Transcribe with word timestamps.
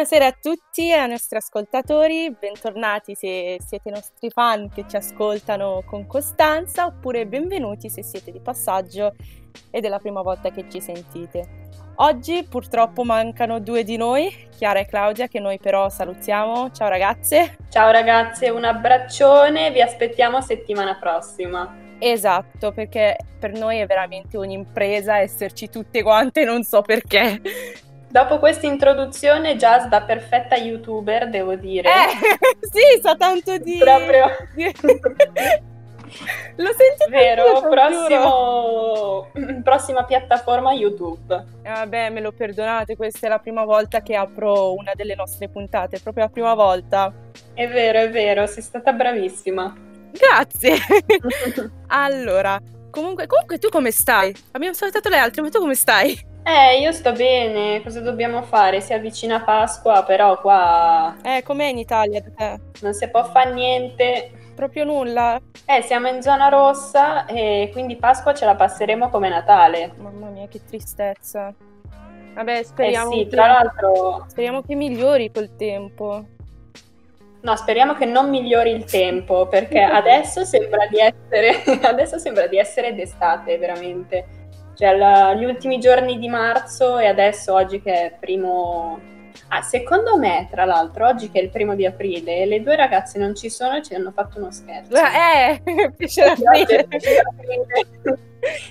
Buonasera 0.00 0.28
a 0.28 0.38
tutti 0.40 0.88
e 0.88 0.94
ai 0.94 1.10
nostri 1.10 1.36
ascoltatori, 1.36 2.34
bentornati 2.34 3.14
se 3.14 3.58
siete 3.62 3.90
i 3.90 3.92
nostri 3.92 4.30
fan 4.30 4.70
che 4.70 4.86
ci 4.88 4.96
ascoltano 4.96 5.82
con 5.84 6.06
costanza 6.06 6.86
oppure 6.86 7.26
benvenuti 7.26 7.90
se 7.90 8.02
siete 8.02 8.32
di 8.32 8.40
passaggio 8.40 9.14
ed 9.70 9.84
è 9.84 9.88
la 9.90 9.98
prima 9.98 10.22
volta 10.22 10.48
che 10.48 10.64
ci 10.70 10.80
sentite. 10.80 11.68
Oggi 11.96 12.46
purtroppo 12.48 13.04
mancano 13.04 13.60
due 13.60 13.84
di 13.84 13.98
noi, 13.98 14.48
Chiara 14.56 14.78
e 14.78 14.86
Claudia, 14.86 15.26
che 15.26 15.38
noi 15.38 15.58
però 15.58 15.90
salutiamo. 15.90 16.70
Ciao 16.70 16.88
ragazze. 16.88 17.58
Ciao 17.68 17.90
ragazze, 17.90 18.48
un 18.48 18.64
abbraccione, 18.64 19.70
vi 19.70 19.82
aspettiamo 19.82 20.40
settimana 20.40 20.96
prossima. 20.96 21.76
Esatto, 21.98 22.72
perché 22.72 23.18
per 23.38 23.52
noi 23.52 23.80
è 23.80 23.84
veramente 23.84 24.38
un'impresa 24.38 25.18
esserci 25.18 25.68
tutte 25.68 26.02
quante, 26.02 26.44
non 26.44 26.62
so 26.62 26.80
perché. 26.80 27.42
Dopo 28.10 28.40
questa 28.40 28.66
introduzione, 28.66 29.54
Jazz 29.54 29.84
da 29.84 30.02
perfetta 30.02 30.56
youtuber, 30.56 31.30
devo 31.30 31.54
dire. 31.54 31.88
Eh, 31.88 32.10
sì, 32.66 33.00
sa 33.00 33.14
tanto 33.14 33.56
di... 33.58 33.78
Proprio. 33.78 34.26
Lo 36.56 36.70
senti 36.72 37.08
Vero, 37.08 37.60
prossimo... 37.60 39.30
prossima 39.62 40.04
piattaforma 40.04 40.72
YouTube. 40.72 41.44
Eh, 41.62 41.70
vabbè, 41.70 42.10
me 42.10 42.20
lo 42.20 42.32
perdonate, 42.32 42.96
questa 42.96 43.28
è 43.28 43.30
la 43.30 43.38
prima 43.38 43.64
volta 43.64 44.00
che 44.00 44.16
apro 44.16 44.74
una 44.74 44.90
delle 44.96 45.14
nostre 45.14 45.48
puntate, 45.48 46.00
proprio 46.00 46.24
la 46.24 46.30
prima 46.30 46.54
volta. 46.54 47.12
È 47.54 47.68
vero, 47.68 48.00
è 48.00 48.10
vero, 48.10 48.44
sei 48.48 48.64
stata 48.64 48.92
bravissima. 48.92 49.72
Grazie. 50.10 50.74
allora, 51.86 52.60
comunque, 52.90 53.28
comunque 53.28 53.58
tu 53.58 53.68
come 53.68 53.92
stai? 53.92 54.34
Abbiamo 54.50 54.74
salutato 54.74 55.08
le 55.08 55.18
altre, 55.18 55.42
ma 55.42 55.48
tu 55.48 55.60
come 55.60 55.76
stai? 55.76 56.26
Eh, 56.42 56.80
io 56.80 56.90
sto 56.92 57.12
bene, 57.12 57.82
cosa 57.82 58.00
dobbiamo 58.00 58.42
fare? 58.42 58.80
Si 58.80 58.92
avvicina 58.92 59.42
Pasqua, 59.42 60.02
però 60.04 60.40
qua... 60.40 61.16
Eh, 61.22 61.42
com'è 61.42 61.66
in 61.66 61.78
Italia 61.78 62.22
da 62.22 62.30
te? 62.34 62.60
Non 62.80 62.94
si 62.94 63.08
può 63.08 63.24
fare 63.24 63.52
niente. 63.52 64.30
Proprio 64.54 64.84
nulla? 64.84 65.40
Eh, 65.66 65.82
siamo 65.82 66.08
in 66.08 66.22
zona 66.22 66.48
rossa 66.48 67.26
e 67.26 67.68
quindi 67.72 67.96
Pasqua 67.96 68.34
ce 68.34 68.46
la 68.46 68.54
passeremo 68.54 69.10
come 69.10 69.28
Natale. 69.28 69.92
Mamma 69.96 70.28
mia, 70.28 70.48
che 70.48 70.60
tristezza. 70.64 71.54
Vabbè, 72.34 72.62
speriamo, 72.62 73.10
eh 73.10 73.14
sì, 73.14 73.22
che... 73.24 73.28
tra 73.30 73.46
l'altro... 73.46 74.24
speriamo 74.28 74.62
che 74.62 74.74
migliori 74.74 75.30
col 75.30 75.56
tempo. 75.56 76.24
No, 77.42 77.56
speriamo 77.56 77.94
che 77.94 78.04
non 78.04 78.28
migliori 78.28 78.70
il 78.70 78.84
tempo, 78.84 79.46
perché 79.46 79.80
adesso 79.82 80.44
sembra 80.44 80.86
di 80.86 80.98
essere, 80.98 81.62
adesso 81.86 82.18
sembra 82.18 82.46
di 82.46 82.58
essere 82.58 82.94
d'estate, 82.94 83.56
veramente. 83.58 84.39
Cioè, 84.80 84.96
la, 84.96 85.34
gli 85.34 85.44
ultimi 85.44 85.78
giorni 85.78 86.18
di 86.18 86.26
marzo 86.26 86.96
e 86.96 87.06
adesso 87.06 87.52
oggi 87.52 87.82
che 87.82 87.92
è 87.92 88.16
primo... 88.18 88.98
Ah, 89.48 89.60
secondo 89.60 90.16
me, 90.16 90.48
tra 90.50 90.64
l'altro, 90.64 91.06
oggi 91.06 91.30
che 91.30 91.38
è 91.38 91.42
il 91.42 91.50
primo 91.50 91.74
di 91.74 91.84
aprile, 91.84 92.46
le 92.46 92.62
due 92.62 92.76
ragazze 92.76 93.18
non 93.18 93.34
ci 93.34 93.50
sono 93.50 93.76
e 93.76 93.82
ci 93.82 93.94
hanno 93.94 94.10
fatto 94.10 94.38
uno 94.38 94.50
scherzo. 94.50 94.94
Eh, 94.96 95.60
pesce 95.98 96.22
d'aprile. 96.22 96.88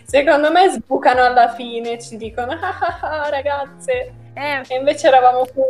Secondo 0.03 0.51
me 0.51 0.69
sbucano 0.69 1.23
alla 1.23 1.53
fine, 1.53 1.99
ci 1.99 2.17
dicono, 2.17 2.53
ah, 2.53 2.79
ah, 2.79 2.99
ah 3.01 3.29
ragazze, 3.29 4.13
eh. 4.33 4.63
e 4.67 4.75
invece 4.77 5.09
eravamo 5.09 5.45
qui. 5.45 5.61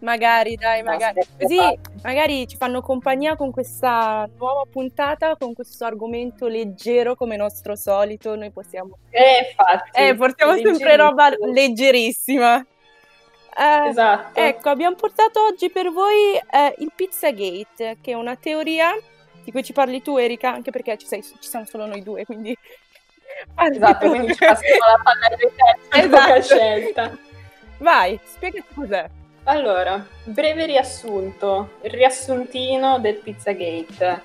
Magari, 0.00 0.56
dai, 0.56 0.82
magari. 0.82 1.20
Così 1.38 1.58
magari 2.06 2.46
ci 2.46 2.56
fanno 2.56 2.80
compagnia 2.82 3.34
con 3.34 3.50
questa 3.50 4.28
nuova 4.38 4.62
puntata, 4.70 5.36
con 5.36 5.54
questo 5.54 5.84
argomento 5.84 6.46
leggero 6.46 7.16
come 7.16 7.36
nostro 7.36 7.74
solito. 7.74 8.36
Noi 8.36 8.52
possiamo. 8.52 8.98
Eh, 9.10 9.48
infatti. 9.50 10.00
Eh, 10.00 10.14
portiamo 10.14 10.54
sempre 10.54 10.96
roba 10.96 11.30
leggerissima. 11.52 12.64
Eh, 13.58 13.88
esatto. 13.88 14.38
Ecco, 14.38 14.68
abbiamo 14.68 14.94
portato 14.94 15.44
oggi 15.44 15.68
per 15.68 15.90
voi 15.90 16.36
eh, 16.36 16.74
il 16.78 16.92
Pizzagate, 16.94 17.98
che 18.00 18.12
è 18.12 18.14
una 18.14 18.36
teoria 18.36 18.92
di 19.42 19.50
cui 19.50 19.64
ci 19.64 19.72
parli 19.72 20.00
tu, 20.00 20.16
Erika, 20.16 20.52
anche 20.52 20.70
perché 20.70 20.96
ci, 20.96 21.06
sei, 21.06 21.22
ci 21.22 21.36
siamo 21.40 21.64
solo 21.64 21.86
noi 21.86 22.02
due, 22.02 22.24
quindi. 22.24 22.56
Esatto, 23.58 24.08
quindi 24.08 24.32
ci 24.32 24.38
passiamo 24.38 24.86
la 24.86 25.02
palla 25.02 25.36
di 25.36 25.46
testa, 25.90 26.36
esatto. 26.38 26.42
scelta. 26.42 27.18
Vai, 27.78 28.18
spiegati 28.24 28.64
cos'è. 28.74 29.10
Allora, 29.48 30.04
breve 30.24 30.66
riassunto, 30.66 31.74
il 31.82 31.92
riassuntino 31.92 32.98
del 32.98 33.14
Pizzagate. 33.14 34.22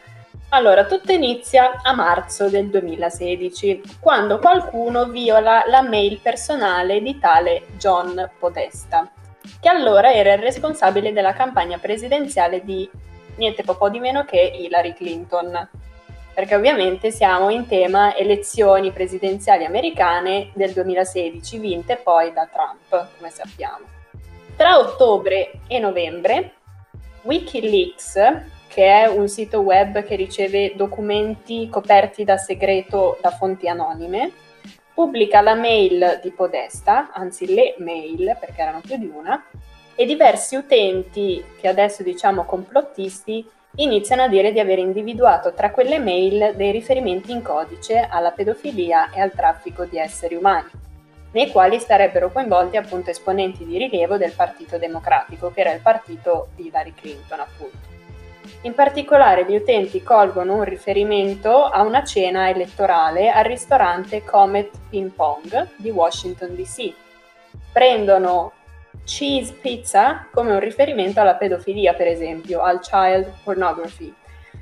Allora, 0.49 0.85
tutto 0.85 1.11
inizia 1.11 1.79
a 1.83 1.93
marzo 1.93 2.49
del 2.49 2.71
2016, 2.71 3.83
quando 3.99 4.39
qualcuno 4.39 5.05
viola 5.05 5.63
la 5.67 5.83
mail 5.83 6.19
personale 6.23 7.03
di 7.03 7.19
tale 7.19 7.67
John 7.77 8.31
Podesta, 8.39 9.11
che 9.59 9.69
allora 9.69 10.11
era 10.11 10.33
il 10.33 10.39
responsabile 10.39 11.13
della 11.13 11.33
campagna 11.33 11.77
presidenziale 11.77 12.65
di 12.65 12.89
niente 13.35 13.63
po' 13.63 13.89
di 13.89 13.99
meno 13.99 14.25
che 14.25 14.39
Hillary 14.39 14.95
Clinton. 14.95 15.69
Perché 16.33 16.55
ovviamente 16.55 17.11
siamo 17.11 17.51
in 17.51 17.67
tema 17.67 18.15
elezioni 18.15 18.91
presidenziali 18.91 19.65
americane 19.65 20.49
del 20.55 20.71
2016, 20.71 21.59
vinte 21.59 21.97
poi 21.97 22.33
da 22.33 22.47
Trump, 22.51 23.07
come 23.17 23.29
sappiamo. 23.29 23.99
Tra 24.61 24.77
ottobre 24.77 25.53
e 25.65 25.79
novembre, 25.79 26.51
Wikileaks, 27.23 28.13
che 28.67 28.85
è 28.85 29.07
un 29.07 29.27
sito 29.27 29.61
web 29.61 30.03
che 30.03 30.15
riceve 30.15 30.75
documenti 30.75 31.67
coperti 31.67 32.23
da 32.23 32.37
segreto 32.37 33.17
da 33.21 33.31
fonti 33.31 33.67
anonime, 33.67 34.31
pubblica 34.93 35.41
la 35.41 35.55
mail 35.55 36.19
di 36.21 36.29
Podesta, 36.29 37.09
anzi 37.11 37.51
le 37.51 37.73
mail, 37.79 38.37
perché 38.39 38.61
erano 38.61 38.81
più 38.81 38.97
di 38.97 39.11
una, 39.11 39.43
e 39.95 40.05
diversi 40.05 40.55
utenti, 40.55 41.43
che 41.59 41.67
adesso 41.67 42.03
diciamo 42.03 42.45
complottisti, 42.45 43.43
iniziano 43.77 44.21
a 44.21 44.27
dire 44.27 44.51
di 44.51 44.59
aver 44.59 44.77
individuato 44.77 45.55
tra 45.55 45.71
quelle 45.71 45.97
mail 45.97 46.53
dei 46.55 46.69
riferimenti 46.69 47.31
in 47.31 47.41
codice 47.41 48.07
alla 48.07 48.29
pedofilia 48.29 49.09
e 49.09 49.21
al 49.21 49.31
traffico 49.31 49.85
di 49.85 49.97
esseri 49.97 50.35
umani 50.35 50.69
nei 51.31 51.49
quali 51.49 51.79
sarebbero 51.79 52.31
coinvolti 52.31 52.77
appunto 52.77 53.09
esponenti 53.09 53.65
di 53.65 53.77
rilievo 53.77 54.17
del 54.17 54.33
Partito 54.33 54.77
Democratico, 54.77 55.51
che 55.51 55.61
era 55.61 55.71
il 55.71 55.81
partito 55.81 56.49
di 56.55 56.67
Hillary 56.67 56.93
Clinton 56.93 57.39
appunto. 57.39 57.89
In 58.63 58.75
particolare 58.75 59.45
gli 59.45 59.55
utenti 59.55 60.03
colgono 60.03 60.55
un 60.55 60.63
riferimento 60.63 61.65
a 61.65 61.81
una 61.81 62.03
cena 62.03 62.49
elettorale 62.49 63.31
al 63.31 63.45
ristorante 63.45 64.23
Comet 64.23 64.69
Ping 64.89 65.11
Pong 65.11 65.69
di 65.77 65.89
Washington 65.89 66.55
DC. 66.55 66.93
Prendono 67.71 68.51
cheese 69.03 69.53
pizza 69.53 70.27
come 70.31 70.51
un 70.51 70.59
riferimento 70.59 71.19
alla 71.19 71.35
pedofilia, 71.35 71.93
per 71.93 72.07
esempio, 72.07 72.61
al 72.61 72.79
child 72.81 73.31
pornography, 73.43 74.13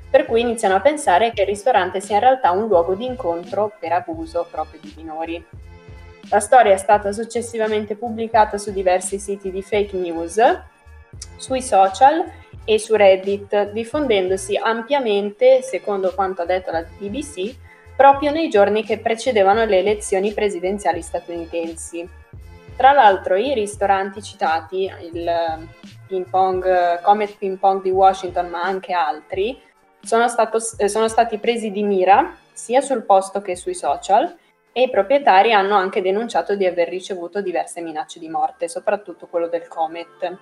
per 0.08 0.24
cui 0.24 0.40
iniziano 0.40 0.76
a 0.76 0.80
pensare 0.80 1.32
che 1.32 1.42
il 1.42 1.48
ristorante 1.48 2.00
sia 2.00 2.16
in 2.16 2.22
realtà 2.22 2.50
un 2.52 2.68
luogo 2.68 2.94
di 2.94 3.04
incontro 3.04 3.72
per 3.78 3.92
abuso 3.92 4.46
proprio 4.50 4.80
di 4.80 4.94
minori. 4.96 5.44
La 6.30 6.38
storia 6.38 6.74
è 6.74 6.76
stata 6.76 7.10
successivamente 7.10 7.96
pubblicata 7.96 8.56
su 8.56 8.70
diversi 8.70 9.18
siti 9.18 9.50
di 9.50 9.62
fake 9.62 9.96
news, 9.96 10.40
sui 11.36 11.60
social 11.60 12.24
e 12.64 12.78
su 12.78 12.94
Reddit, 12.94 13.72
diffondendosi 13.72 14.56
ampiamente, 14.56 15.60
secondo 15.62 16.14
quanto 16.14 16.42
ha 16.42 16.44
detto 16.44 16.70
la 16.70 16.84
BBC, 16.98 17.52
proprio 17.96 18.30
nei 18.30 18.48
giorni 18.48 18.84
che 18.84 19.00
precedevano 19.00 19.64
le 19.64 19.78
elezioni 19.78 20.32
presidenziali 20.32 21.02
statunitensi. 21.02 22.08
Tra 22.76 22.92
l'altro 22.92 23.34
i 23.34 23.52
ristoranti 23.52 24.22
citati, 24.22 24.88
il 25.12 25.68
ping 26.06 26.26
pong, 26.30 27.00
Comet 27.00 27.36
Ping 27.38 27.58
Pong 27.58 27.82
di 27.82 27.90
Washington, 27.90 28.50
ma 28.50 28.62
anche 28.62 28.92
altri, 28.92 29.60
sono, 30.00 30.28
stato, 30.28 30.60
sono 30.60 31.08
stati 31.08 31.38
presi 31.38 31.72
di 31.72 31.82
mira 31.82 32.36
sia 32.52 32.80
sul 32.80 33.02
posto 33.02 33.42
che 33.42 33.56
sui 33.56 33.74
social 33.74 34.32
e 34.72 34.82
i 34.82 34.90
proprietari 34.90 35.52
hanno 35.52 35.74
anche 35.74 36.00
denunciato 36.02 36.54
di 36.54 36.64
aver 36.64 36.88
ricevuto 36.88 37.40
diverse 37.40 37.80
minacce 37.80 38.18
di 38.18 38.28
morte, 38.28 38.68
soprattutto 38.68 39.26
quello 39.26 39.48
del 39.48 39.66
Comet. 39.66 40.38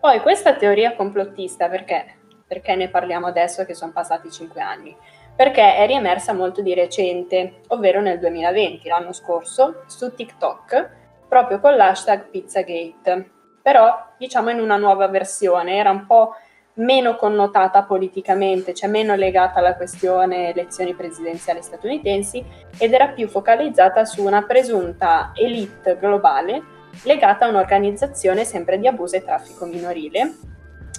Poi 0.00 0.20
questa 0.20 0.54
teoria 0.54 0.94
complottista, 0.94 1.68
perché? 1.68 2.16
Perché 2.46 2.74
ne 2.74 2.88
parliamo 2.88 3.26
adesso 3.26 3.64
che 3.64 3.74
sono 3.74 3.92
passati 3.92 4.30
cinque 4.30 4.60
anni? 4.60 4.94
Perché 5.34 5.76
è 5.76 5.86
riemersa 5.86 6.34
molto 6.34 6.60
di 6.60 6.74
recente, 6.74 7.60
ovvero 7.68 8.00
nel 8.00 8.18
2020, 8.18 8.88
l'anno 8.88 9.12
scorso, 9.12 9.84
su 9.86 10.14
TikTok, 10.14 10.90
proprio 11.26 11.60
con 11.60 11.74
l'hashtag 11.74 12.28
Pizzagate. 12.28 13.30
Però, 13.62 14.08
diciamo 14.18 14.50
in 14.50 14.60
una 14.60 14.76
nuova 14.76 15.06
versione, 15.08 15.76
era 15.76 15.90
un 15.90 16.04
po' 16.04 16.34
meno 16.74 17.16
connotata 17.16 17.82
politicamente, 17.82 18.72
cioè 18.72 18.88
meno 18.88 19.14
legata 19.14 19.58
alla 19.58 19.76
questione 19.76 20.50
elezioni 20.50 20.94
presidenziali 20.94 21.62
statunitensi 21.62 22.44
ed 22.78 22.92
era 22.92 23.08
più 23.08 23.28
focalizzata 23.28 24.04
su 24.04 24.24
una 24.24 24.42
presunta 24.42 25.32
elite 25.34 25.98
globale 25.98 26.62
legata 27.04 27.46
a 27.46 27.48
un'organizzazione 27.48 28.44
sempre 28.44 28.78
di 28.78 28.86
abuso 28.86 29.16
e 29.16 29.24
traffico 29.24 29.64
minorile 29.66 30.34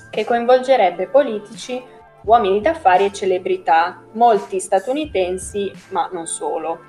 che 0.09 0.25
coinvolgerebbe 0.25 1.07
politici, 1.07 1.83
uomini 2.25 2.61
d'affari 2.61 3.05
e 3.05 3.11
celebrità, 3.11 4.03
molti 4.11 4.59
statunitensi, 4.59 5.71
ma 5.89 6.07
non 6.11 6.27
solo. 6.27 6.79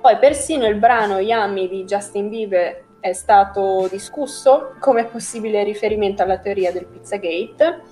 Poi 0.00 0.16
persino 0.18 0.66
il 0.66 0.74
brano 0.74 1.18
Yummy 1.18 1.68
di 1.68 1.84
Justin 1.84 2.28
Bieber, 2.28 2.84
è 3.08 3.12
stato 3.12 3.86
discusso 3.90 4.74
come 4.78 5.04
possibile 5.04 5.62
riferimento 5.62 6.22
alla 6.22 6.38
teoria 6.38 6.72
del 6.72 6.86
Pizzagate 6.86 7.82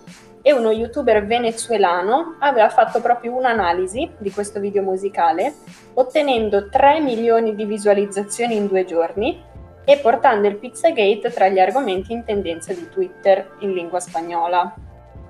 e 0.42 0.52
uno 0.52 0.70
youtuber 0.70 1.26
venezuelano 1.26 2.36
aveva 2.38 2.68
fatto 2.68 3.00
proprio 3.00 3.34
un'analisi 3.34 4.12
di 4.18 4.30
questo 4.30 4.60
video 4.60 4.82
musicale, 4.82 5.54
ottenendo 5.94 6.68
3 6.68 7.00
milioni 7.00 7.54
di 7.54 7.64
visualizzazioni 7.64 8.54
in 8.54 8.68
due 8.68 8.84
giorni 8.84 9.42
e 9.84 9.98
portando 9.98 10.46
il 10.46 10.56
Pizzagate 10.56 11.30
tra 11.32 11.48
gli 11.48 11.58
argomenti 11.58 12.12
in 12.12 12.24
tendenza 12.24 12.72
di 12.72 12.88
Twitter 12.88 13.56
in 13.60 13.72
lingua 13.72 13.98
spagnola. 13.98 14.74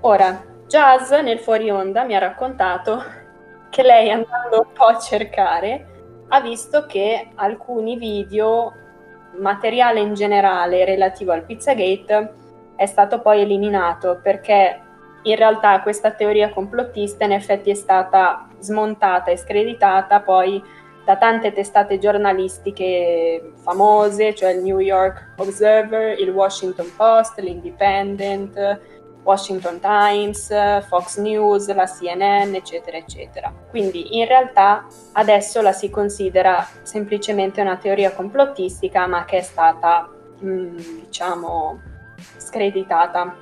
Ora, 0.01 0.43
Jazz 0.67 1.11
nel 1.11 1.39
fuori 1.39 1.69
onda 1.69 2.03
mi 2.03 2.15
ha 2.15 2.19
raccontato 2.19 3.03
che 3.69 3.83
lei 3.83 4.11
andando 4.11 4.67
un 4.67 4.73
po' 4.73 4.85
a 4.85 4.99
cercare 4.99 5.95
ha 6.29 6.41
visto 6.41 6.85
che 6.85 7.29
alcuni 7.35 7.97
video, 7.97 8.73
materiale 9.39 9.99
in 9.99 10.13
generale 10.13 10.85
relativo 10.85 11.31
al 11.31 11.43
Pizzagate, 11.43 12.33
è 12.75 12.85
stato 12.85 13.21
poi 13.21 13.41
eliminato 13.41 14.19
perché 14.21 14.81
in 15.23 15.35
realtà 15.35 15.81
questa 15.81 16.11
teoria 16.11 16.49
complottista 16.49 17.25
in 17.25 17.31
effetti 17.33 17.69
è 17.69 17.73
stata 17.73 18.47
smontata 18.59 19.31
e 19.31 19.37
screditata 19.37 20.21
poi 20.21 20.61
da 21.03 21.15
tante 21.15 21.53
testate 21.53 21.99
giornalistiche 21.99 23.53
famose, 23.63 24.35
cioè 24.35 24.51
il 24.51 24.61
New 24.61 24.79
York 24.79 25.35
Observer, 25.37 26.19
il 26.19 26.29
Washington 26.29 26.91
Post, 26.97 27.39
l'Independent, 27.39 28.79
Washington 29.27 29.81
Times, 29.81 30.47
Fox 30.87 31.17
News, 31.17 31.73
la 31.73 31.85
CNN, 31.85 32.55
eccetera, 32.55 32.95
eccetera. 32.95 33.53
Quindi 33.69 34.17
in 34.17 34.25
realtà 34.25 34.87
adesso 35.11 35.61
la 35.61 35.73
si 35.73 35.89
considera 35.89 36.65
semplicemente 36.83 37.59
una 37.59 37.75
teoria 37.75 38.13
complottistica, 38.13 39.05
ma 39.05 39.25
che 39.25 39.39
è 39.39 39.41
stata, 39.41 40.09
mh, 40.39 40.49
mm, 40.49 40.77
diciamo, 41.03 41.81
screditata 42.37 43.35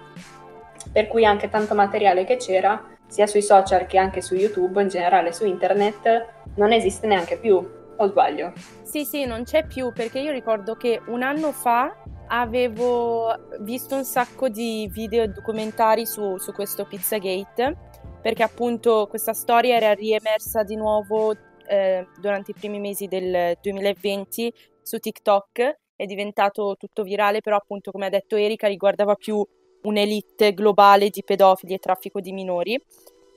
per 0.91 1.07
cui 1.07 1.23
anche 1.23 1.49
tanto 1.49 1.75
materiale 1.75 2.25
che 2.25 2.37
c'era, 2.37 2.81
sia 3.07 3.27
sui 3.27 3.41
social 3.41 3.85
che 3.85 3.97
anche 3.97 4.21
su 4.21 4.33
YouTube, 4.33 4.81
in 4.81 4.87
generale 4.87 5.33
su 5.33 5.45
internet, 5.45 6.25
non 6.55 6.71
esiste 6.71 7.05
neanche 7.05 7.37
più, 7.37 7.74
o 7.97 8.07
sbaglio? 8.07 8.53
Sì, 8.83 9.05
sì, 9.05 9.25
non 9.25 9.43
c'è 9.43 9.65
più, 9.65 9.91
perché 9.93 10.19
io 10.19 10.31
ricordo 10.31 10.75
che 10.75 11.01
un 11.07 11.21
anno 11.21 11.51
fa 11.51 11.95
avevo 12.27 13.33
visto 13.59 13.95
un 13.95 14.03
sacco 14.03 14.49
di 14.49 14.89
video 14.91 15.27
documentari 15.27 16.05
su, 16.05 16.37
su 16.37 16.51
questo 16.51 16.85
Pizzagate, 16.85 17.77
perché 18.21 18.43
appunto 18.43 19.07
questa 19.07 19.33
storia 19.33 19.75
era 19.75 19.93
riemersa 19.93 20.63
di 20.63 20.75
nuovo 20.75 21.35
eh, 21.67 22.07
durante 22.19 22.51
i 22.51 22.55
primi 22.55 22.79
mesi 22.79 23.07
del 23.07 23.57
2020 23.61 24.53
su 24.81 24.97
TikTok, 24.99 25.77
è 25.95 26.05
diventato 26.05 26.75
tutto 26.77 27.03
virale, 27.03 27.41
però 27.41 27.55
appunto 27.57 27.91
come 27.91 28.07
ha 28.07 28.09
detto 28.09 28.35
Erika 28.35 28.67
riguardava 28.67 29.15
più 29.15 29.45
un'elite 29.83 30.53
globale 30.53 31.09
di 31.09 31.23
pedofili 31.23 31.73
e 31.73 31.79
traffico 31.79 32.19
di 32.19 32.31
minori. 32.31 32.79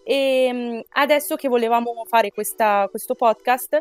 E 0.04 0.50
mm, 0.52 0.80
adesso 0.90 1.36
che 1.36 1.48
volevamo 1.48 1.92
fare 2.06 2.30
questa, 2.30 2.86
questo 2.88 3.14
podcast, 3.14 3.78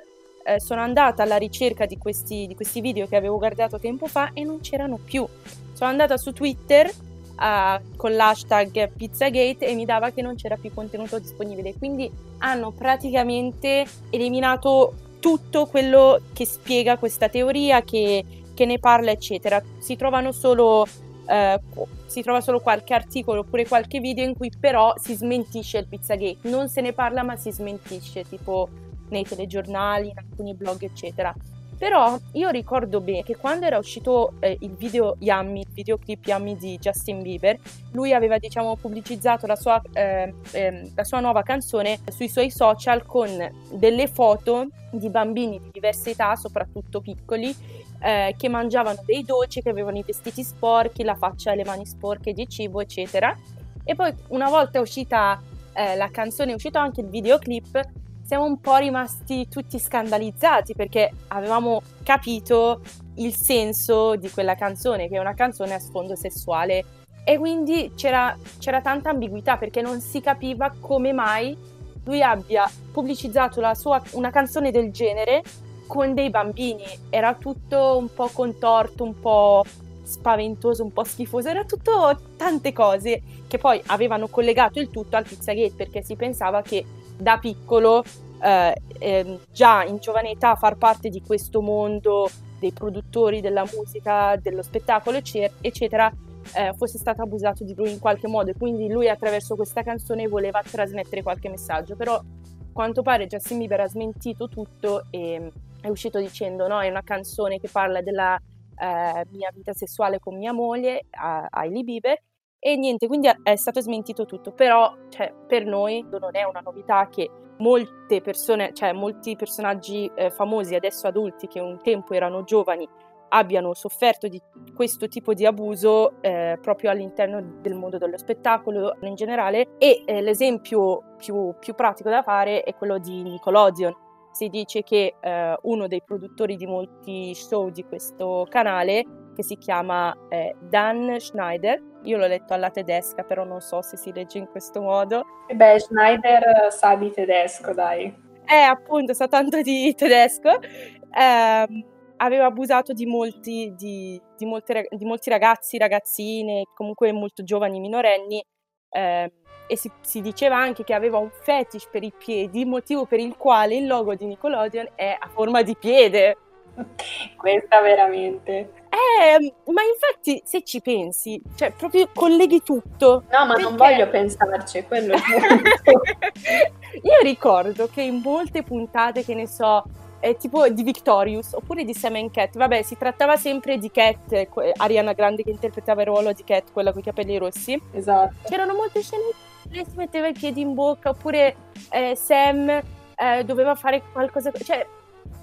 eh, 0.47 0.61
sono 0.61 0.79
andata 0.79 1.23
alla 1.23 1.35
ricerca 1.35 1.85
di 1.85 1.97
questi, 1.97 2.47
di 2.47 2.55
questi, 2.55 2.79
video 2.79 3.05
che 3.05 3.17
avevo 3.17 3.37
guardato 3.37 3.77
tempo 3.79 4.07
fa 4.07 4.31
e 4.31 4.45
non 4.45 4.61
c'erano 4.61 4.97
più. 4.97 5.27
Sono 5.73 5.89
andata 5.89 6.15
su 6.15 6.31
Twitter 6.31 6.87
uh, 6.87 7.95
con 7.97 8.15
l'hashtag 8.15 8.91
Pizzagate 8.93 9.67
e 9.67 9.75
mi 9.75 9.83
dava 9.83 10.11
che 10.11 10.21
non 10.21 10.35
c'era 10.35 10.55
più 10.55 10.73
contenuto 10.73 11.19
disponibile. 11.19 11.73
Quindi 11.77 12.09
hanno 12.39 12.71
praticamente 12.71 13.85
eliminato 14.09 14.93
tutto 15.19 15.65
quello 15.65 16.21
che 16.31 16.45
spiega 16.45 16.97
questa 16.97 17.27
teoria, 17.27 17.81
che, 17.81 18.23
che 18.53 18.65
ne 18.65 18.79
parla, 18.79 19.11
eccetera. 19.11 19.61
Si 19.79 19.97
trovano 19.97 20.31
solo 20.31 20.87
eh, 21.27 21.59
si 22.05 22.21
trova 22.21 22.39
solo 22.39 22.61
qualche 22.61 22.93
articolo 22.93 23.41
oppure 23.41 23.67
qualche 23.67 23.99
video 23.99 24.23
in 24.23 24.33
cui 24.33 24.49
però 24.57 24.93
si 24.97 25.13
smentisce 25.13 25.79
il 25.79 25.87
Pizzagate, 25.87 26.37
non 26.43 26.69
se 26.69 26.79
ne 26.79 26.93
parla 26.93 27.21
ma 27.21 27.35
si 27.35 27.51
smentisce, 27.51 28.23
tipo 28.29 28.69
nei 29.09 29.23
telegiornali, 29.23 30.09
in 30.09 30.17
alcuni 30.17 30.53
blog, 30.53 30.83
eccetera. 30.83 31.33
Però 31.77 32.17
io 32.31 32.49
ricordo 32.49 33.01
bene 33.01 33.21
che 33.21 33.35
quando 33.35 33.67
era 33.67 33.77
uscito 33.77 34.33
eh, 34.39 34.57
il 34.61 34.71
video 34.71 35.15
Yummy, 35.19 35.59
il 35.59 35.71
videoclip 35.71 36.25
Yummy 36.25 36.57
di 36.57 36.79
Justin 36.79 37.21
Bieber, 37.21 37.59
lui 37.91 38.13
aveva 38.13 38.39
diciamo 38.39 38.75
pubblicizzato 38.77 39.45
la 39.45 39.55
sua, 39.55 39.79
eh, 39.93 40.33
eh, 40.53 40.91
la 40.95 41.03
sua 41.03 41.19
nuova 41.19 41.43
canzone 41.43 41.99
sui 42.09 42.29
suoi 42.29 42.49
social 42.49 43.05
con 43.05 43.29
delle 43.71 44.07
foto 44.07 44.69
di 44.91 45.07
bambini 45.09 45.59
di 45.59 45.69
diverse 45.71 46.11
età, 46.11 46.35
soprattutto 46.35 46.99
piccoli, 46.99 47.55
eh, 47.99 48.33
che 48.35 48.49
mangiavano 48.49 49.03
dei 49.05 49.23
dolci, 49.23 49.61
che 49.61 49.69
avevano 49.69 49.99
i 49.99 50.03
vestiti 50.03 50.43
sporchi, 50.43 51.03
la 51.03 51.15
faccia 51.15 51.51
e 51.51 51.57
le 51.57 51.63
mani 51.63 51.85
sporche 51.85 52.33
di 52.33 52.47
cibo, 52.49 52.81
eccetera. 52.81 53.37
E 53.83 53.93
poi 53.93 54.11
una 54.29 54.49
volta 54.49 54.79
uscita 54.79 55.39
eh, 55.73 55.95
la 55.95 56.09
canzone, 56.09 56.51
è 56.51 56.55
uscito 56.55 56.79
anche 56.79 57.01
il 57.01 57.07
videoclip, 57.07 57.87
siamo 58.27 58.43
un 58.43 58.59
po' 58.59 58.75
rimasti 58.75 59.47
tutti 59.47 59.79
scandalizzati 59.79 60.73
perché 60.73 61.09
avevamo 61.29 61.81
capito 62.03 62.81
il 63.15 63.33
senso 63.33 64.17
di 64.17 64.29
quella 64.29 64.55
canzone, 64.55 65.07
che 65.07 65.15
è 65.15 65.19
una 65.19 65.33
canzone 65.33 65.73
a 65.73 65.79
sfondo 65.79 66.13
sessuale. 66.13 66.83
E 67.23 67.37
quindi 67.37 67.93
c'era, 67.95 68.37
c'era 68.59 68.81
tanta 68.81 69.11
ambiguità 69.11 69.55
perché 69.55 69.81
non 69.81 70.01
si 70.01 70.19
capiva 70.19 70.73
come 70.77 71.13
mai 71.13 71.57
lui 72.03 72.21
abbia 72.21 72.69
pubblicizzato 72.91 73.61
sua, 73.73 74.01
una 74.11 74.29
canzone 74.29 74.71
del 74.71 74.91
genere 74.91 75.41
con 75.87 76.13
dei 76.13 76.29
bambini. 76.29 76.83
Era 77.09 77.33
tutto 77.33 77.95
un 77.97 78.13
po' 78.13 78.29
contorto, 78.33 79.05
un 79.05 79.17
po' 79.21 79.63
spaventoso, 80.03 80.83
un 80.83 80.91
po' 80.91 81.05
schifoso, 81.05 81.47
era 81.47 81.63
tutto 81.63 82.19
tante 82.35 82.73
cose 82.73 83.21
che 83.47 83.57
poi 83.57 83.81
avevano 83.85 84.27
collegato 84.27 84.79
il 84.79 84.89
tutto 84.89 85.15
al 85.15 85.23
Pizzagate 85.23 85.73
perché 85.77 86.01
si 86.01 86.17
pensava 86.17 86.61
che 86.61 86.83
da 87.17 87.37
piccolo, 87.37 88.03
eh, 88.41 88.75
eh, 88.99 89.39
già 89.51 89.83
in 89.83 89.97
giovane 89.97 90.31
età, 90.31 90.55
far 90.55 90.77
parte 90.77 91.09
di 91.09 91.21
questo 91.21 91.61
mondo 91.61 92.29
dei 92.59 92.71
produttori 92.71 93.41
della 93.41 93.65
musica, 93.75 94.35
dello 94.37 94.61
spettacolo, 94.61 95.17
eccetera, 95.17 96.11
eh, 96.55 96.73
fosse 96.75 96.97
stato 96.97 97.21
abusato 97.21 97.63
di 97.63 97.75
lui 97.75 97.91
in 97.91 97.99
qualche 97.99 98.27
modo. 98.27 98.51
E 98.51 98.55
quindi 98.57 98.89
lui 98.89 99.09
attraverso 99.09 99.55
questa 99.55 99.83
canzone 99.83 100.27
voleva 100.27 100.61
trasmettere 100.61 101.23
qualche 101.23 101.49
messaggio, 101.49 101.95
però 101.95 102.15
a 102.15 102.23
quanto 102.71 103.01
pare 103.01 103.27
Justin 103.27 103.59
Bieber 103.59 103.81
ha 103.81 103.87
smentito 103.87 104.47
tutto 104.47 105.05
e 105.09 105.51
è 105.81 105.89
uscito 105.89 106.19
dicendo 106.19 106.67
no, 106.67 106.81
è 106.81 106.89
una 106.89 107.03
canzone 107.03 107.59
che 107.59 107.69
parla 107.71 108.01
della 108.01 108.39
eh, 108.79 109.25
mia 109.31 109.51
vita 109.53 109.73
sessuale 109.73 110.19
con 110.19 110.37
mia 110.37 110.53
moglie, 110.53 111.05
Hailey 111.11 111.83
Bieber, 111.83 112.21
e 112.59 112.75
niente, 112.75 113.07
quindi 113.07 113.29
è 113.43 113.55
stato 113.55 113.79
smentito 113.81 114.25
tutto, 114.25 114.51
però 114.51 114.93
cioè, 115.09 115.33
per 115.47 115.65
noi 115.65 116.05
non 116.09 116.35
è 116.35 116.43
una 116.43 116.61
novità 116.61 117.07
che 117.07 117.29
molte 117.57 118.21
persone, 118.21 118.73
cioè 118.73 118.93
molti 118.93 119.35
personaggi 119.35 120.09
eh, 120.15 120.29
famosi, 120.29 120.75
adesso 120.75 121.07
adulti, 121.07 121.47
che 121.47 121.59
un 121.59 121.79
tempo 121.81 122.13
erano 122.13 122.43
giovani, 122.43 122.87
abbiano 123.29 123.73
sofferto 123.73 124.27
di 124.27 124.41
questo 124.73 125.07
tipo 125.07 125.33
di 125.33 125.45
abuso 125.45 126.21
eh, 126.21 126.57
proprio 126.61 126.91
all'interno 126.91 127.41
del 127.61 127.75
mondo 127.75 127.97
dello 127.97 128.17
spettacolo 128.17 128.95
in 129.01 129.15
generale. 129.15 129.75
E 129.77 130.03
eh, 130.05 130.21
l'esempio 130.21 131.15
più, 131.17 131.53
più, 131.59 131.75
pratico 131.75 132.09
da 132.09 132.23
fare 132.23 132.63
è 132.63 132.73
quello 132.75 132.97
di 132.97 133.23
Nickelodeon. 133.23 133.95
Si 134.31 134.49
dice 134.49 134.83
che 134.83 135.15
eh, 135.19 135.57
uno 135.63 135.87
dei 135.87 136.01
produttori 136.03 136.55
di 136.55 136.67
molti 136.67 137.33
show 137.33 137.69
di 137.69 137.83
questo 137.83 138.45
canale, 138.49 139.03
che 139.37 139.43
si 139.43 139.55
chiama 139.57 140.15
eh, 140.29 140.55
Dan 140.59 141.19
Schneider, 141.19 141.79
io 142.01 142.17
l'ho 142.17 142.25
letto 142.25 142.55
alla 142.55 142.71
tedesca, 142.71 143.21
però 143.21 143.43
non 143.43 143.61
so 143.61 143.83
se 143.83 143.95
si 143.95 144.11
legge 144.11 144.39
in 144.39 144.47
questo 144.47 144.81
modo. 144.81 145.23
E 145.47 145.53
beh, 145.53 145.79
Schneider 145.79 146.71
sa 146.71 146.95
di 146.95 147.11
tedesco, 147.11 147.71
dai. 147.71 148.05
Eh, 148.45 148.55
appunto, 148.55 149.13
sa 149.13 149.27
tanto 149.27 149.61
di 149.61 149.93
tedesco. 149.93 150.59
Eh, 150.59 151.85
aveva 152.17 152.45
abusato 152.45 152.93
di 152.93 153.05
molti, 153.05 153.73
di, 153.77 154.19
di, 154.35 154.45
molte, 154.47 154.87
di 154.89 155.05
molti 155.05 155.29
ragazzi, 155.29 155.77
ragazzine, 155.77 156.63
comunque 156.73 157.11
molto 157.11 157.43
giovani 157.43 157.79
minorenni, 157.79 158.43
eh, 158.89 159.31
e 159.67 159.77
si, 159.77 159.91
si, 160.01 160.21
diceva 160.21 160.57
anche 160.57 160.83
che 160.83 160.95
aveva 160.95 161.19
un 161.19 161.29
fetish 161.29 161.89
per 161.91 162.01
i 162.01 162.11
piedi, 162.17 162.65
motivo 162.65 163.05
per 163.05 163.19
il 163.19 163.35
quale 163.37 163.75
il 163.75 163.85
logo 163.85 164.15
di 164.15 164.25
Nickelodeon 164.25 164.93
è 164.95 165.15
a 165.19 165.27
forma 165.27 165.61
di 165.61 165.75
piede. 165.77 166.37
Questa 167.37 167.81
veramente. 167.81 168.76
Eh, 168.89 169.53
ma 169.71 169.81
infatti 169.83 170.41
se 170.45 170.63
ci 170.63 170.81
pensi, 170.81 171.41
cioè 171.55 171.71
proprio 171.71 172.09
colleghi 172.13 172.61
tutto. 172.63 173.23
No, 173.31 173.45
ma 173.45 173.47
perché... 173.47 173.61
non 173.61 173.75
voglio 173.75 174.09
pensarci, 174.09 174.83
quello 174.83 175.13
è 175.13 175.19
Io 177.03 177.19
ricordo 177.21 177.87
che 177.87 178.01
in 178.01 178.21
molte 178.23 178.63
puntate, 178.63 179.23
che 179.23 179.33
ne 179.33 179.47
so, 179.47 179.83
eh, 180.19 180.35
tipo 180.37 180.67
di 180.69 180.83
Victorious 180.83 181.53
oppure 181.53 181.83
di 181.83 181.93
Sam 181.93 182.15
and 182.15 182.31
Cat. 182.31 182.57
Vabbè, 182.57 182.81
si 182.81 182.97
trattava 182.97 183.37
sempre 183.37 183.77
di 183.77 183.91
Cat, 183.91 184.47
Ariana 184.77 185.13
Grande 185.13 185.43
che 185.43 185.51
interpretava 185.51 186.01
il 186.01 186.07
ruolo 186.07 186.31
di 186.33 186.43
Cat, 186.43 186.71
quella 186.71 186.91
con 186.91 187.01
i 187.01 187.03
capelli 187.03 187.37
rossi. 187.37 187.79
Esatto. 187.91 188.33
C'erano 188.47 188.73
molte 188.73 189.01
scene 189.01 189.23
lei 189.71 189.85
si 189.85 189.97
metteva 189.97 190.27
i 190.27 190.33
piedi 190.33 190.61
in 190.61 190.73
bocca, 190.73 191.09
oppure 191.09 191.55
eh, 191.91 192.15
Sam 192.15 192.69
eh, 192.69 193.43
doveva 193.43 193.75
fare 193.75 194.01
qualcosa. 194.11 194.51
Cioè, 194.51 194.85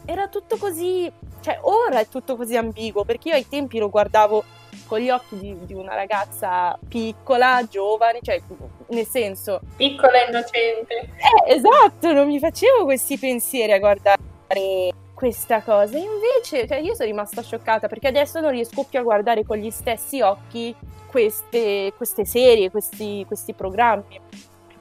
era 0.05 0.29
tutto 0.29 0.57
così, 0.57 1.11
cioè 1.41 1.59
ora 1.63 2.01
è 2.01 2.09
tutto 2.09 2.37
così 2.37 2.57
ambiguo, 2.57 3.05
perché 3.05 3.29
io 3.29 3.35
ai 3.35 3.49
tempi 3.49 3.79
lo 3.79 3.91
guardavo 3.91 4.45
con 4.87 4.99
gli 4.99 5.11
occhi 5.11 5.39
di, 5.39 5.57
di 5.65 5.75
una 5.75 5.95
ragazza 5.95 6.79
piccola, 6.89 7.67
giovane, 7.69 8.21
cioè 8.23 8.41
nel 8.89 9.07
senso... 9.07 9.61
Piccola 9.77 10.25
e 10.25 10.29
innocente. 10.29 10.95
Eh, 10.95 11.55
esatto, 11.55 12.13
non 12.13 12.27
mi 12.27 12.39
facevo 12.39 12.85
questi 12.85 13.19
pensieri 13.19 13.73
a 13.73 13.79
guardare 13.79 14.93
questa 15.15 15.63
cosa. 15.63 15.97
Invece, 15.97 16.67
cioè, 16.67 16.79
io 16.79 16.95
sono 16.95 17.09
rimasta 17.09 17.43
scioccata 17.43 17.89
perché 17.89 18.09
adesso 18.09 18.41
non 18.41 18.51
riesco 18.51 18.85
più 18.85 18.99
a 18.99 19.03
guardare 19.03 19.45
con 19.45 19.57
gli 19.57 19.71
stessi 19.71 20.21
occhi 20.21 20.75
queste, 21.07 21.93
queste 21.97 22.25
serie, 22.25 22.71
questi, 22.71 23.25
questi 23.27 23.55
programmi. 23.55 24.21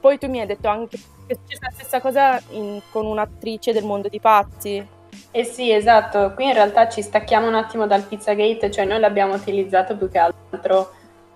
Poi 0.00 0.18
tu 0.18 0.28
mi 0.28 0.40
hai 0.40 0.46
detto 0.46 0.68
anche 0.68 0.98
che 1.26 1.32
è 1.32 1.36
successa 1.36 1.66
la 1.66 1.72
stessa 1.72 2.00
cosa 2.00 2.42
in, 2.50 2.82
con 2.90 3.06
un'attrice 3.06 3.72
del 3.72 3.84
mondo 3.84 4.08
di 4.08 4.20
Patti. 4.20 4.86
Eh 5.30 5.44
sì, 5.44 5.72
esatto. 5.72 6.32
Qui 6.34 6.46
in 6.46 6.52
realtà 6.52 6.88
ci 6.88 7.02
stacchiamo 7.02 7.46
un 7.46 7.54
attimo 7.54 7.86
dal 7.86 8.02
Pizzagate, 8.02 8.70
cioè 8.70 8.84
noi 8.84 9.00
l'abbiamo 9.00 9.34
utilizzato 9.34 9.96
più 9.96 10.08
che 10.08 10.18
altro 10.18 10.92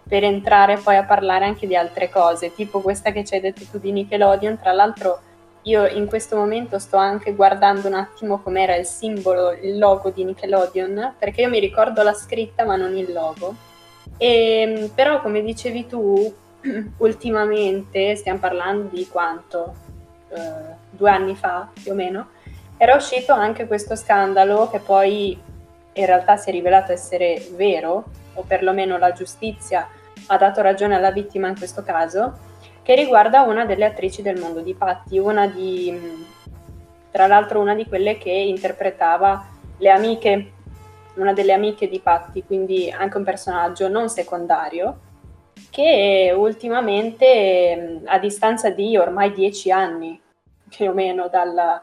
per 0.09 0.25
entrare 0.25 0.79
poi 0.79 0.97
a 0.97 1.05
parlare 1.05 1.45
anche 1.45 1.67
di 1.67 1.77
altre 1.77 2.09
cose, 2.09 2.55
tipo 2.55 2.81
questa 2.81 3.13
che 3.13 3.25
ci 3.25 3.35
hai 3.35 3.41
detto 3.41 3.65
tu 3.71 3.79
di 3.79 3.93
Nickelodeon. 3.93 4.59
Tra 4.59 4.73
l'altro 4.73 5.21
io 5.63 5.87
in 5.87 6.07
questo 6.07 6.37
momento 6.37 6.79
sto 6.79 6.97
anche 6.97 7.35
guardando 7.35 7.89
un 7.89 7.95
attimo 7.95 8.41
com'era 8.41 8.75
il 8.77 8.87
simbolo, 8.87 9.53
il 9.53 9.79
logo 9.79 10.11
di 10.11 10.25
Nickelodeon, 10.25 11.15
perché 11.19 11.43
io 11.43 11.49
mi 11.49 11.59
ricordo 11.61 12.03
la 12.03 12.15
scritta 12.15 12.65
ma 12.65 12.77
non 12.77 12.97
il 12.97 13.13
logo. 13.13 13.55
E, 14.17 14.27
ehm, 14.27 14.89
però 14.95 15.21
come 15.21 15.43
dicevi 15.43 15.87
tu, 15.87 16.35
ultimamente, 16.99 18.17
stiamo 18.17 18.39
parlando 18.39 18.89
di 18.91 19.07
quanto? 19.07 19.87
Uh, 20.29 20.77
due 20.91 21.11
anni 21.11 21.35
fa 21.35 21.71
più 21.73 21.93
o 21.93 21.95
meno, 21.95 22.29
era 22.79 22.95
uscito 22.95 23.33
anche 23.33 23.67
questo 23.67 23.97
scandalo 23.97 24.71
che 24.71 24.79
poi 24.79 25.39
in 25.93 26.07
realtà 26.07 26.37
si 26.37 26.49
è 26.49 26.53
rivelato 26.53 26.93
essere 26.93 27.45
vero, 27.57 28.05
o 28.35 28.45
perlomeno 28.47 28.99
la 28.99 29.13
giustizia 29.13 29.89
ha 30.27 30.37
dato 30.37 30.63
ragione 30.63 30.95
alla 30.95 31.11
vittima 31.11 31.49
in 31.49 31.59
questo 31.59 31.83
caso, 31.83 32.39
che 32.83 32.95
riguarda 32.95 33.43
una 33.43 33.65
delle 33.67 33.85
attrici 33.85 34.23
del 34.23 34.39
mondo 34.39 34.61
di 34.61 34.75
Patti, 34.75 35.19
una 35.19 35.49
di, 35.49 36.25
tra 37.11 37.27
l'altro 37.27 37.61
una 37.61 37.75
di 37.75 37.87
quelle 37.87 38.17
che 38.17 38.31
interpretava 38.31 39.45
le 39.79 39.91
amiche, 39.91 40.53
una 41.15 41.33
delle 41.33 41.55
amiche 41.55 41.89
di 41.89 41.99
Patti, 41.99 42.45
quindi 42.45 42.91
anche 42.91 43.17
un 43.17 43.25
personaggio 43.25 43.89
non 43.89 44.09
secondario, 44.09 45.01
che 45.71 46.33
ultimamente, 46.37 48.03
a 48.05 48.19
distanza 48.19 48.71
di 48.71 48.97
ormai 48.97 49.33
dieci 49.33 49.73
anni 49.73 50.21
più 50.69 50.91
o 50.91 50.93
meno 50.93 51.29
dalla, 51.29 51.83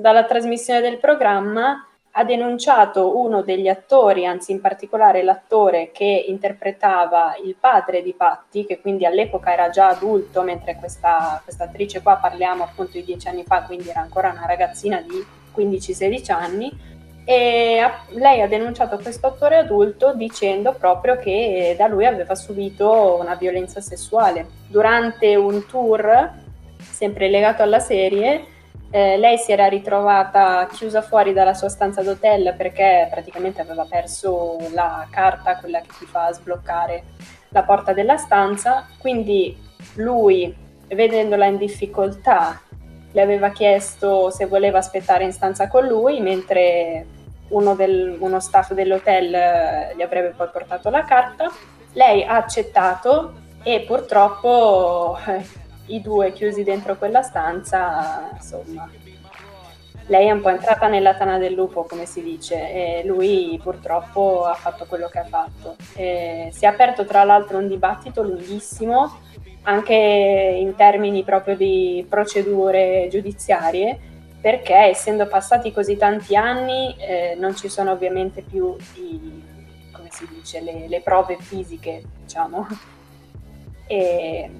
dalla 0.00 0.24
trasmissione 0.24 0.80
del 0.80 0.98
programma, 0.98 1.84
ha 2.12 2.24
denunciato 2.24 3.18
uno 3.20 3.42
degli 3.42 3.68
attori, 3.68 4.26
anzi 4.26 4.50
in 4.50 4.60
particolare 4.60 5.22
l'attore 5.22 5.90
che 5.92 6.24
interpretava 6.26 7.36
il 7.44 7.54
padre 7.58 8.02
di 8.02 8.12
Patti, 8.14 8.66
che 8.66 8.80
quindi 8.80 9.06
all'epoca 9.06 9.52
era 9.52 9.70
già 9.70 9.88
adulto, 9.88 10.42
mentre 10.42 10.74
questa, 10.74 11.40
attrice 11.58 12.02
qua 12.02 12.16
parliamo 12.16 12.64
appunto 12.64 12.92
di 12.92 13.04
dieci 13.04 13.28
anni 13.28 13.44
fa, 13.44 13.62
quindi 13.62 13.90
era 13.90 14.00
ancora 14.00 14.30
una 14.30 14.46
ragazzina 14.46 15.00
di 15.00 15.24
15-16 15.54 16.32
anni, 16.32 16.88
e 17.24 17.80
lei 18.08 18.40
ha 18.40 18.48
denunciato 18.48 18.98
questo 18.98 19.28
attore 19.28 19.58
adulto 19.58 20.12
dicendo 20.14 20.72
proprio 20.72 21.16
che 21.16 21.76
da 21.78 21.86
lui 21.86 22.06
aveva 22.06 22.34
subito 22.34 23.18
una 23.20 23.36
violenza 23.36 23.80
sessuale. 23.80 24.46
Durante 24.66 25.36
un 25.36 25.64
tour, 25.66 26.32
sempre 26.80 27.28
legato 27.28 27.62
alla 27.62 27.78
serie, 27.78 28.58
eh, 28.90 29.16
lei 29.16 29.38
si 29.38 29.52
era 29.52 29.68
ritrovata 29.68 30.66
chiusa 30.66 31.00
fuori 31.00 31.32
dalla 31.32 31.54
sua 31.54 31.68
stanza 31.68 32.02
d'hotel 32.02 32.54
perché 32.56 33.06
praticamente 33.10 33.60
aveva 33.60 33.86
perso 33.88 34.56
la 34.72 35.06
carta, 35.10 35.58
quella 35.58 35.80
che 35.80 35.90
ti 35.98 36.06
fa 36.06 36.32
sbloccare 36.32 37.04
la 37.50 37.62
porta 37.62 37.92
della 37.92 38.16
stanza, 38.16 38.86
quindi 38.98 39.56
lui, 39.94 40.54
vedendola 40.88 41.46
in 41.46 41.56
difficoltà, 41.56 42.60
le 43.12 43.20
aveva 43.20 43.50
chiesto 43.50 44.30
se 44.30 44.46
voleva 44.46 44.78
aspettare 44.78 45.24
in 45.24 45.32
stanza 45.32 45.68
con 45.68 45.86
lui, 45.86 46.20
mentre 46.20 47.06
uno, 47.48 47.74
del, 47.74 48.16
uno 48.18 48.40
staff 48.40 48.72
dell'hotel 48.72 49.34
eh, 49.34 49.94
gli 49.96 50.02
avrebbe 50.02 50.34
poi 50.36 50.48
portato 50.48 50.90
la 50.90 51.04
carta. 51.04 51.50
Lei 51.92 52.24
ha 52.24 52.36
accettato 52.36 53.34
e 53.62 53.80
purtroppo 53.80 55.18
eh, 55.26 55.44
i 55.94 56.00
due 56.00 56.32
chiusi 56.32 56.62
dentro 56.62 56.96
quella 56.96 57.22
stanza, 57.22 58.30
insomma, 58.34 58.88
lei 60.06 60.26
è 60.26 60.30
un 60.32 60.40
po' 60.40 60.48
entrata 60.48 60.88
nella 60.88 61.14
tana 61.14 61.38
del 61.38 61.52
lupo, 61.52 61.84
come 61.84 62.04
si 62.04 62.22
dice, 62.22 63.00
e 63.00 63.02
lui 63.04 63.58
purtroppo 63.62 64.44
ha 64.44 64.54
fatto 64.54 64.86
quello 64.86 65.08
che 65.08 65.18
ha 65.20 65.24
fatto. 65.24 65.76
E 65.94 66.48
si 66.52 66.64
è 66.64 66.68
aperto 66.68 67.04
tra 67.04 67.22
l'altro 67.22 67.58
un 67.58 67.68
dibattito 67.68 68.22
lunghissimo, 68.22 69.20
anche 69.62 69.94
in 69.94 70.74
termini 70.74 71.22
proprio 71.22 71.56
di 71.56 72.04
procedure 72.08 73.06
giudiziarie, 73.10 73.98
perché 74.40 74.74
essendo 74.74 75.26
passati 75.26 75.70
così 75.70 75.96
tanti 75.96 76.34
anni 76.34 76.96
eh, 76.98 77.36
non 77.38 77.54
ci 77.54 77.68
sono 77.68 77.92
ovviamente 77.92 78.42
più 78.42 78.74
i, 78.94 79.42
si 80.10 80.26
dice, 80.28 80.60
le, 80.60 80.88
le 80.88 81.00
prove 81.00 81.36
fisiche, 81.38 82.02
diciamo. 82.22 82.66
E 83.86 84.50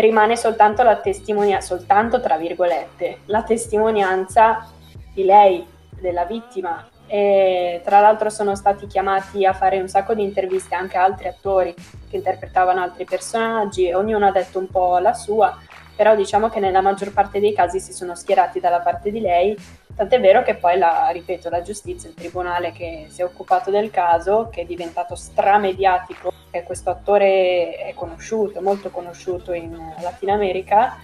rimane 0.00 0.36
soltanto 0.36 0.82
la 0.82 0.96
testimonianza, 0.96 1.76
soltanto 1.76 2.20
tra 2.20 2.36
virgolette, 2.36 3.20
la 3.26 3.42
testimonianza 3.42 4.70
di 5.12 5.24
lei, 5.24 5.66
della 5.90 6.24
vittima. 6.24 6.88
E 7.06 7.80
tra 7.84 8.00
l'altro 8.00 8.28
sono 8.28 8.54
stati 8.54 8.86
chiamati 8.86 9.44
a 9.46 9.54
fare 9.54 9.80
un 9.80 9.88
sacco 9.88 10.14
di 10.14 10.22
interviste 10.22 10.74
anche 10.74 10.98
altri 10.98 11.28
attori 11.28 11.74
che 12.08 12.16
interpretavano 12.16 12.82
altri 12.82 13.04
personaggi, 13.04 13.92
ognuno 13.92 14.26
ha 14.26 14.30
detto 14.30 14.58
un 14.58 14.68
po' 14.68 14.98
la 14.98 15.14
sua, 15.14 15.56
però 15.96 16.14
diciamo 16.14 16.48
che 16.48 16.60
nella 16.60 16.82
maggior 16.82 17.12
parte 17.12 17.40
dei 17.40 17.54
casi 17.54 17.80
si 17.80 17.92
sono 17.92 18.14
schierati 18.14 18.60
dalla 18.60 18.80
parte 18.80 19.10
di 19.10 19.20
lei, 19.20 19.56
tant'è 19.96 20.20
vero 20.20 20.42
che 20.42 20.54
poi, 20.54 20.78
la, 20.78 21.08
ripeto, 21.10 21.48
la 21.48 21.62
giustizia, 21.62 22.08
il 22.08 22.14
tribunale 22.14 22.72
che 22.72 23.06
si 23.08 23.22
è 23.22 23.24
occupato 23.24 23.70
del 23.70 23.90
caso, 23.90 24.48
che 24.52 24.60
è 24.60 24.64
diventato 24.64 25.16
stramediatico, 25.16 26.32
che 26.50 26.62
questo 26.62 26.90
attore 26.90 27.76
è 27.76 27.92
conosciuto, 27.94 28.60
molto 28.60 28.90
conosciuto 28.90 29.52
in 29.52 29.76
Latino 30.00 30.32
America, 30.32 30.98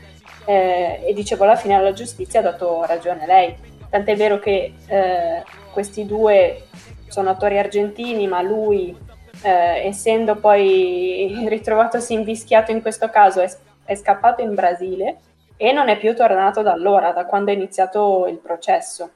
eh, 0.46 1.00
e 1.04 1.12
dicevo 1.12 1.44
alla 1.44 1.56
fine 1.56 1.80
la 1.80 1.92
giustizia 1.92 2.40
ha 2.40 2.42
dato 2.42 2.84
ragione 2.84 3.24
a 3.24 3.26
lei. 3.26 3.56
Tant'è 3.88 4.16
vero 4.16 4.38
che 4.38 4.74
eh, 4.86 5.42
questi 5.72 6.06
due 6.06 6.64
sono 7.08 7.30
attori 7.30 7.58
argentini, 7.58 8.26
ma 8.26 8.42
lui, 8.42 8.96
eh, 9.42 9.86
essendo 9.86 10.36
poi 10.36 11.44
ritrovatosi 11.48 12.12
invischiato 12.12 12.72
in 12.72 12.82
questo 12.82 13.08
caso, 13.10 13.40
è 13.40 13.48
è 13.84 13.94
scappato 13.94 14.42
in 14.42 14.54
Brasile 14.54 15.18
e 15.56 15.72
non 15.72 15.88
è 15.88 15.98
più 15.98 16.14
tornato 16.14 16.62
da 16.62 16.72
allora, 16.72 17.12
da 17.12 17.26
quando 17.26 17.50
è 17.50 17.54
iniziato 17.54 18.26
il 18.26 18.38
processo, 18.38 19.10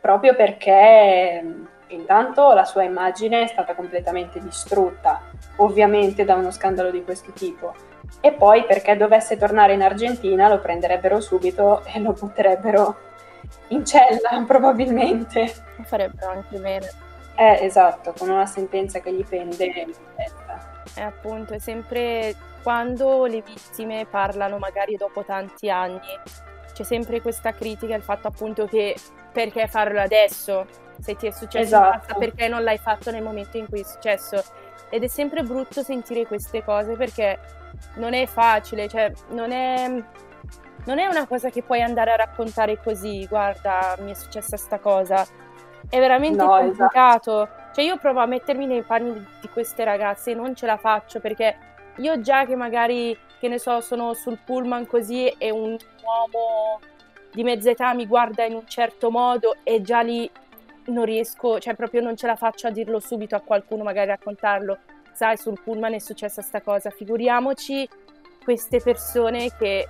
proprio 0.00 0.34
perché 0.34 1.42
intanto 1.88 2.52
la 2.52 2.64
sua 2.64 2.82
immagine 2.82 3.42
è 3.42 3.46
stata 3.46 3.74
completamente 3.74 4.40
distrutta, 4.40 5.22
ovviamente 5.56 6.24
da 6.24 6.34
uno 6.34 6.50
scandalo 6.50 6.90
di 6.90 7.04
questo 7.04 7.32
tipo, 7.32 7.74
e 8.20 8.32
poi 8.32 8.64
perché 8.64 8.96
dovesse 8.96 9.36
tornare 9.36 9.74
in 9.74 9.82
Argentina 9.82 10.48
lo 10.48 10.60
prenderebbero 10.60 11.20
subito 11.20 11.82
e 11.84 12.00
lo 12.00 12.12
butterebbero 12.12 12.96
in 13.68 13.84
cella 13.84 14.42
probabilmente. 14.46 15.52
Lo 15.76 15.84
farebbero 15.84 16.30
anche 16.30 16.58
bene. 16.58 16.90
Eh, 17.36 17.64
esatto, 17.64 18.14
con 18.16 18.30
una 18.30 18.46
sentenza 18.46 19.00
che 19.00 19.12
gli 19.12 19.24
pende 19.24 19.64
in 19.64 19.92
testa. 20.16 20.82
E 20.94 21.02
appunto, 21.02 21.54
è 21.54 21.58
sempre 21.58 22.34
quando 22.62 23.26
le 23.26 23.42
vittime 23.42 24.06
parlano 24.08 24.58
magari 24.58 24.96
dopo 24.96 25.24
tanti 25.24 25.68
anni, 25.68 26.00
c'è 26.72 26.82
sempre 26.82 27.20
questa 27.20 27.52
critica 27.52 27.94
al 27.94 28.02
fatto 28.02 28.28
appunto 28.28 28.66
che 28.66 28.96
perché 29.32 29.66
farlo 29.66 30.00
adesso? 30.00 30.66
Se 31.00 31.16
ti 31.16 31.26
è 31.26 31.30
successo 31.30 31.64
esatto. 31.64 32.16
perché 32.18 32.48
non 32.48 32.62
l'hai 32.62 32.78
fatto 32.78 33.10
nel 33.10 33.22
momento 33.22 33.56
in 33.56 33.68
cui 33.68 33.80
è 33.80 33.84
successo? 33.84 34.42
Ed 34.90 35.02
è 35.02 35.08
sempre 35.08 35.42
brutto 35.42 35.82
sentire 35.82 36.26
queste 36.26 36.62
cose 36.62 36.94
perché 36.94 37.38
non 37.96 38.14
è 38.14 38.26
facile, 38.26 38.88
cioè 38.88 39.12
non 39.30 39.50
è, 39.50 39.88
non 40.84 40.98
è 40.98 41.06
una 41.06 41.26
cosa 41.26 41.50
che 41.50 41.62
puoi 41.62 41.82
andare 41.82 42.12
a 42.12 42.16
raccontare 42.16 42.80
così, 42.80 43.26
guarda, 43.26 43.96
mi 44.00 44.12
è 44.12 44.14
successa 44.14 44.56
sta 44.56 44.78
cosa. 44.78 45.26
È 45.88 45.98
veramente 45.98 46.42
no, 46.42 46.48
complicato. 46.48 47.42
Esatto. 47.42 47.62
Cioè 47.74 47.84
io 47.84 47.98
provo 47.98 48.20
a 48.20 48.26
mettermi 48.26 48.66
nei 48.66 48.82
panni 48.82 49.26
di 49.40 49.48
queste 49.48 49.82
ragazze 49.84 50.30
e 50.30 50.34
non 50.34 50.54
ce 50.54 50.66
la 50.66 50.76
faccio 50.76 51.18
perché 51.18 51.56
io 51.96 52.20
già 52.20 52.44
che 52.44 52.54
magari, 52.54 53.18
che 53.38 53.48
ne 53.48 53.58
so, 53.58 53.80
sono 53.80 54.14
sul 54.14 54.38
pullman 54.44 54.86
così 54.86 55.26
e 55.26 55.50
un 55.50 55.76
uomo 56.02 56.80
di 57.32 57.42
mezza 57.42 57.70
età 57.70 57.92
mi 57.94 58.06
guarda 58.06 58.44
in 58.44 58.54
un 58.54 58.66
certo 58.66 59.10
modo 59.10 59.56
e 59.64 59.82
già 59.82 60.00
lì 60.02 60.30
non 60.86 61.04
riesco, 61.04 61.58
cioè 61.58 61.74
proprio 61.74 62.00
non 62.00 62.16
ce 62.16 62.26
la 62.26 62.36
faccio 62.36 62.66
a 62.66 62.70
dirlo 62.70 63.00
subito 63.00 63.36
a 63.36 63.40
qualcuno, 63.40 63.82
magari 63.82 64.08
raccontarlo. 64.08 64.78
Sai, 65.12 65.36
sul 65.36 65.60
pullman 65.62 65.94
è 65.94 65.98
successa 65.98 66.42
sta 66.42 66.60
cosa. 66.60 66.90
Figuriamoci 66.90 67.88
queste 68.42 68.80
persone 68.80 69.50
che 69.56 69.86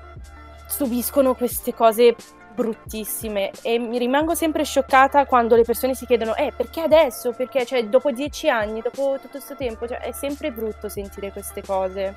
subiscono 0.68 1.34
queste 1.34 1.74
cose 1.74 2.14
bruttissime 2.54 3.50
e 3.62 3.78
mi 3.78 3.98
rimango 3.98 4.34
sempre 4.34 4.64
scioccata 4.64 5.26
quando 5.26 5.56
le 5.56 5.64
persone 5.64 5.94
si 5.94 6.06
chiedono 6.06 6.36
eh 6.36 6.52
perché 6.56 6.80
adesso? 6.80 7.32
Perché 7.32 7.66
cioè 7.66 7.84
dopo 7.86 8.12
dieci 8.12 8.48
anni, 8.48 8.80
dopo 8.80 9.14
tutto 9.14 9.30
questo 9.30 9.56
tempo, 9.56 9.88
cioè, 9.88 9.98
è 9.98 10.12
sempre 10.12 10.52
brutto 10.52 10.88
sentire 10.88 11.32
queste 11.32 11.62
cose. 11.62 12.14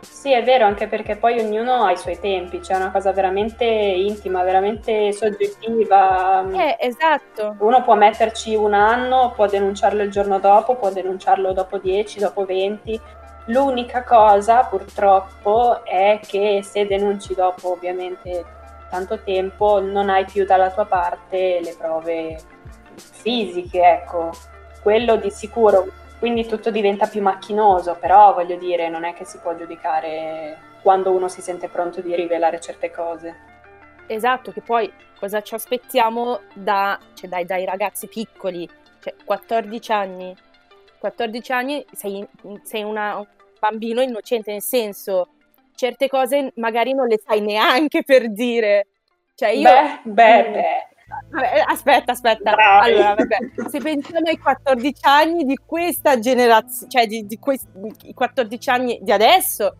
Sì, 0.00 0.32
è 0.32 0.42
vero, 0.42 0.64
anche 0.64 0.86
perché 0.86 1.16
poi 1.16 1.40
ognuno 1.40 1.84
ha 1.84 1.92
i 1.92 1.96
suoi 1.96 2.18
tempi, 2.18 2.60
c'è 2.60 2.74
una 2.74 2.90
cosa 2.90 3.12
veramente 3.12 3.64
intima, 3.64 4.42
veramente 4.42 5.12
soggettiva. 5.12 6.44
Eh, 6.52 6.76
esatto. 6.80 7.56
Uno 7.58 7.82
può 7.82 7.94
metterci 7.94 8.54
un 8.54 8.74
anno, 8.74 9.32
può 9.34 9.46
denunciarlo 9.46 10.02
il 10.02 10.10
giorno 10.10 10.38
dopo, 10.38 10.76
può 10.76 10.90
denunciarlo 10.90 11.52
dopo 11.52 11.78
10, 11.78 12.20
dopo 12.20 12.44
20. 12.44 13.00
L'unica 13.46 14.04
cosa, 14.04 14.64
purtroppo, 14.64 15.84
è 15.84 16.20
che 16.26 16.60
se 16.62 16.86
denunci 16.86 17.34
dopo 17.34 17.72
ovviamente 17.72 18.44
tanto 18.90 19.20
tempo, 19.22 19.80
non 19.80 20.10
hai 20.10 20.24
più 20.24 20.44
dalla 20.44 20.70
tua 20.70 20.84
parte 20.84 21.60
le 21.60 21.74
prove 21.78 22.38
fisiche, 22.96 23.80
ecco. 23.80 24.30
Quello 24.82 25.16
di 25.16 25.30
sicuro 25.30 25.86
quindi 26.18 26.46
tutto 26.46 26.70
diventa 26.70 27.06
più 27.06 27.22
macchinoso, 27.22 27.96
però 27.98 28.34
voglio 28.34 28.56
dire, 28.56 28.88
non 28.88 29.04
è 29.04 29.14
che 29.14 29.24
si 29.24 29.38
può 29.38 29.54
giudicare 29.54 30.58
quando 30.82 31.12
uno 31.12 31.28
si 31.28 31.40
sente 31.40 31.68
pronto 31.68 32.00
di 32.00 32.14
rivelare 32.14 32.60
certe 32.60 32.90
cose. 32.90 33.36
Esatto, 34.06 34.52
che 34.52 34.60
poi 34.60 34.92
cosa 35.18 35.42
ci 35.42 35.54
aspettiamo 35.54 36.40
da, 36.54 36.98
cioè 37.14 37.28
dai, 37.28 37.44
dai, 37.44 37.64
ragazzi 37.64 38.08
piccoli, 38.08 38.68
cioè 39.00 39.14
14 39.24 39.92
anni, 39.92 40.34
14 40.98 41.52
anni 41.52 41.84
sei, 41.92 42.26
sei 42.62 42.82
una, 42.82 43.16
un 43.16 43.26
bambino 43.60 44.00
innocente, 44.00 44.50
nel 44.50 44.62
senso, 44.62 45.28
certe 45.74 46.08
cose 46.08 46.52
magari 46.56 46.94
non 46.94 47.06
le 47.06 47.20
sai 47.24 47.40
neanche 47.40 48.02
per 48.02 48.30
dire. 48.32 48.88
Cioè 49.34 49.50
io... 49.50 49.70
Beh, 49.70 50.00
beh, 50.02 50.50
beh. 50.50 50.87
Vabbè, 51.30 51.64
aspetta, 51.66 52.12
aspetta. 52.12 52.52
Bravi. 52.52 52.90
Allora, 52.90 53.14
vabbè, 53.14 53.38
se 53.68 53.78
pensiamo 53.80 54.28
ai 54.28 54.38
14 54.38 55.00
anni 55.02 55.44
di 55.44 55.58
questa 55.64 56.18
generazione, 56.18 56.90
cioè 56.90 57.06
di, 57.06 57.26
di 57.26 57.38
questi, 57.38 57.68
i 58.02 58.14
14 58.14 58.70
anni 58.70 58.98
di 59.00 59.10
adesso, 59.10 59.74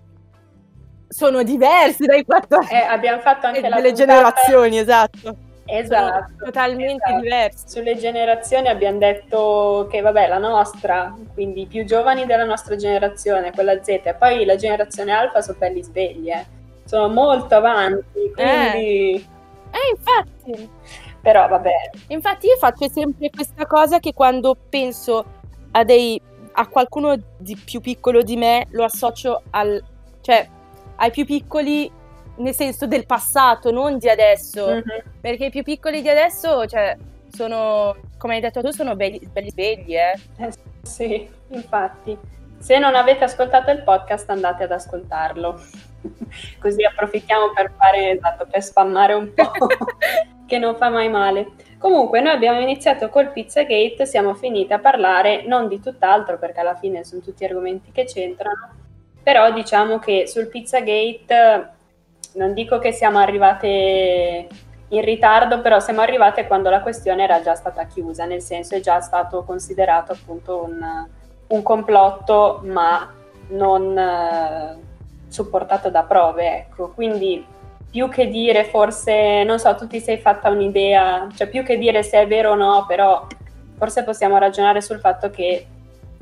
sono 1.09 1.43
diversi 1.43 2.05
dai 2.05 2.23
14 2.23 2.71
eh, 2.71 2.77
abbiamo 2.77 3.21
fatto 3.21 3.47
anche 3.47 3.61
eh, 3.61 3.69
delle 3.69 3.93
generazioni, 3.93 4.79
esatto. 4.79 5.37
Esatto. 5.71 6.33
Sono 6.39 6.45
totalmente 6.45 7.05
esatto. 7.05 7.21
diversi. 7.21 7.69
Sulle 7.69 7.97
generazioni 7.97 8.69
abbiamo 8.69 8.99
detto 8.99 9.87
che, 9.91 10.01
vabbè, 10.01 10.29
la 10.29 10.39
nostra, 10.39 11.15
quindi 11.35 11.63
i 11.63 11.67
più 11.67 11.85
giovani 11.85 12.25
della 12.25 12.45
nostra 12.45 12.75
generazione, 12.77 13.53
quella 13.53 13.83
Z, 13.83 13.89
e 13.89 14.17
poi 14.19 14.47
la 14.47 14.57
generazione 14.57 15.13
Alfa 15.13 15.43
sono 15.43 15.59
belli 15.59 15.83
svegli, 15.83 16.31
eh. 16.31 16.47
Sono 16.85 17.09
molto 17.09 17.55
avanti, 17.55 18.33
quindi... 18.35 19.15
Eh, 19.15 19.27
eh 19.71 19.91
infatti 19.91 20.71
però 21.29 21.47
vabbè. 21.47 21.91
Infatti 22.07 22.47
io 22.47 22.57
faccio 22.57 22.89
sempre 22.89 23.29
questa 23.29 23.67
cosa 23.67 23.99
che 23.99 24.15
quando 24.15 24.57
penso 24.57 25.25
a, 25.73 25.85
dei, 25.85 26.19
a 26.53 26.67
qualcuno 26.69 27.17
di 27.37 27.55
più 27.55 27.83
piccolo 27.83 28.23
di 28.23 28.35
me 28.37 28.67
lo 28.71 28.83
associo 28.83 29.43
al, 29.51 29.83
cioè, 30.23 30.49
ai 30.97 31.11
più 31.11 31.27
piccoli 31.27 31.93
nel 32.37 32.55
senso 32.55 32.87
del 32.87 33.05
passato, 33.05 33.71
non 33.71 33.99
di 33.99 34.09
adesso, 34.09 34.69
mm-hmm. 34.69 34.99
perché 35.21 35.47
i 35.47 35.51
più 35.51 35.63
piccoli 35.63 36.01
di 36.01 36.09
adesso, 36.09 36.67
cioè, 36.67 36.97
sono, 37.31 37.95
come 38.17 38.37
hai 38.37 38.41
detto 38.41 38.63
tu, 38.63 38.71
sono 38.71 38.97
belli, 38.97 39.21
belli 39.31 39.51
svegli, 39.51 39.97
eh. 39.97 40.19
eh. 40.39 40.53
Sì, 40.81 41.29
infatti. 41.49 42.17
Se 42.59 42.79
non 42.79 42.95
avete 42.95 43.25
ascoltato 43.25 43.71
il 43.71 43.83
podcast 43.83 44.31
andate 44.31 44.65
ad 44.65 44.73
ascoltarlo. 44.73 45.61
Così 46.59 46.85
approfittiamo 46.85 47.51
per 47.53 47.73
fare, 47.77 48.13
esatto, 48.13 48.47
per 48.49 48.63
spammare 48.63 49.15
un 49.15 49.35
po', 49.35 49.51
che 50.49 50.59
non 50.59 50.75
fa 50.75 50.89
mai 50.89 51.09
male. 51.09 51.51
Comunque, 51.79 52.21
noi 52.21 52.33
abbiamo 52.33 52.59
iniziato 52.59 53.09
col 53.09 53.31
Pizzagate, 53.31 54.07
siamo 54.07 54.35
finiti 54.35 54.73
a 54.73 54.81
parlare 54.81 55.45
non 55.47 55.69
di 55.69 55.79
tutt'altro, 55.81 56.39
perché 56.39 56.61
alla 56.61 56.75
fine 56.75 57.05
sono 57.05 57.21
tutti 57.21 57.45
argomenti 57.45 57.93
che 57.93 58.05
c'entrano, 58.05 58.71
però 59.23 59.53
diciamo 59.53 59.99
che 59.99 60.27
sul 60.27 60.49
Pizzagate 60.49 61.69
non 62.35 62.55
dico 62.55 62.79
che 62.79 62.93
siamo 62.93 63.19
arrivate 63.19 64.49
in 64.89 65.03
ritardo, 65.03 65.61
però 65.61 65.81
siamo 65.81 66.01
arrivate 66.01 66.47
quando 66.47 66.71
la 66.71 66.81
questione 66.81 67.23
era 67.23 67.43
già 67.43 67.55
stata 67.55 67.85
chiusa, 67.85 68.25
nel 68.25 68.41
senso 68.41 68.75
è 68.75 68.81
già 68.81 69.01
stato 69.01 69.45
considerato 69.45 70.13
appunto 70.13 70.65
un, 70.65 71.07
un 71.49 71.63
complotto, 71.63 72.61
ma 72.65 73.13
non 73.51 73.97
eh, 73.97 74.77
supportato 75.29 75.91
da 75.91 76.05
prove, 76.05 76.57
ecco. 76.57 76.89
Quindi 76.95 77.45
più 77.91 78.09
che 78.09 78.29
dire 78.29 78.65
forse, 78.65 79.43
non 79.45 79.59
so, 79.59 79.75
tu 79.75 79.87
ti 79.87 80.01
sei 80.01 80.19
fatta 80.19 80.51
un'idea, 80.51 81.29
cioè 81.35 81.49
più 81.49 81.63
che 81.63 81.79
dire 81.79 82.03
se 82.03 82.21
è 82.21 82.27
vero 82.27 82.53
o 82.53 82.55
no, 82.55 82.85
però 82.87 83.27
forse 83.77 84.05
possiamo 84.05 84.39
ragionare 84.39 84.81
sul 84.81 85.01
fatto 85.01 85.31
che 85.31 85.67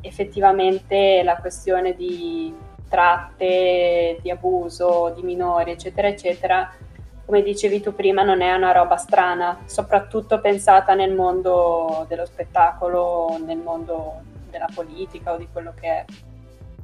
effettivamente 0.00 1.22
la 1.24 1.36
questione 1.36 1.94
di 1.94 2.54
tratte, 2.88 4.18
di 4.22 4.30
abuso 4.30 5.12
di 5.14 5.22
minori, 5.22 5.72
eccetera, 5.72 6.06
eccetera, 6.06 6.70
come 7.24 7.42
dicevi 7.42 7.80
tu 7.80 7.92
prima, 7.92 8.22
non 8.22 8.40
è 8.40 8.54
una 8.54 8.70
roba 8.70 8.96
strana, 8.96 9.58
soprattutto 9.64 10.40
pensata 10.40 10.94
nel 10.94 11.12
mondo 11.12 12.06
dello 12.08 12.24
spettacolo, 12.24 13.36
nel 13.44 13.58
mondo 13.58 14.20
della 14.48 14.68
politica 14.72 15.32
o 15.32 15.36
di 15.36 15.48
quello 15.52 15.74
che 15.78 15.88
è. 15.88 16.04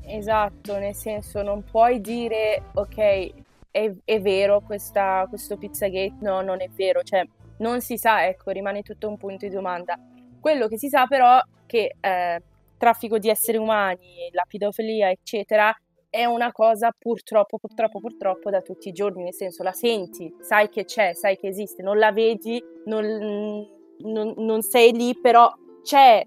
Esatto, 0.04 0.76
nel 0.78 0.96
senso 0.96 1.42
non 1.42 1.62
puoi 1.62 2.00
dire 2.00 2.64
ok, 2.74 3.32
è, 3.72 3.92
è 4.04 4.20
vero 4.20 4.60
questa, 4.60 5.26
questo 5.28 5.56
Pizzagate, 5.56 6.14
no, 6.20 6.42
non 6.42 6.60
è 6.60 6.68
vero, 6.68 7.02
cioè 7.02 7.26
non 7.58 7.80
si 7.80 7.96
sa, 7.96 8.26
ecco, 8.26 8.50
rimane 8.50 8.82
tutto 8.82 9.08
un 9.08 9.16
punto 9.16 9.46
di 9.46 9.52
domanda. 9.52 9.98
Quello 10.40 10.68
che 10.68 10.78
si 10.78 10.88
sa 10.88 11.06
però 11.06 11.38
è 11.38 11.42
che 11.66 11.96
eh, 11.98 12.42
traffico 12.76 13.18
di 13.18 13.28
esseri 13.28 13.56
umani, 13.56 14.28
la 14.32 14.44
pedofilia, 14.46 15.10
eccetera, 15.10 15.74
è 16.10 16.26
una 16.26 16.52
cosa 16.52 16.94
purtroppo, 16.96 17.56
purtroppo, 17.58 17.98
purtroppo 17.98 18.50
da 18.50 18.60
tutti 18.60 18.88
i 18.88 18.92
giorni, 18.92 19.22
nel 19.22 19.32
senso 19.32 19.62
la 19.62 19.72
senti, 19.72 20.30
sai 20.40 20.68
che 20.68 20.84
c'è, 20.84 21.14
sai 21.14 21.38
che 21.38 21.48
esiste, 21.48 21.82
non 21.82 21.96
la 21.96 22.12
vedi, 22.12 22.62
non, 22.84 23.66
non, 24.00 24.34
non 24.36 24.60
sei 24.60 24.92
lì, 24.92 25.18
però 25.18 25.50
c'è, 25.82 26.22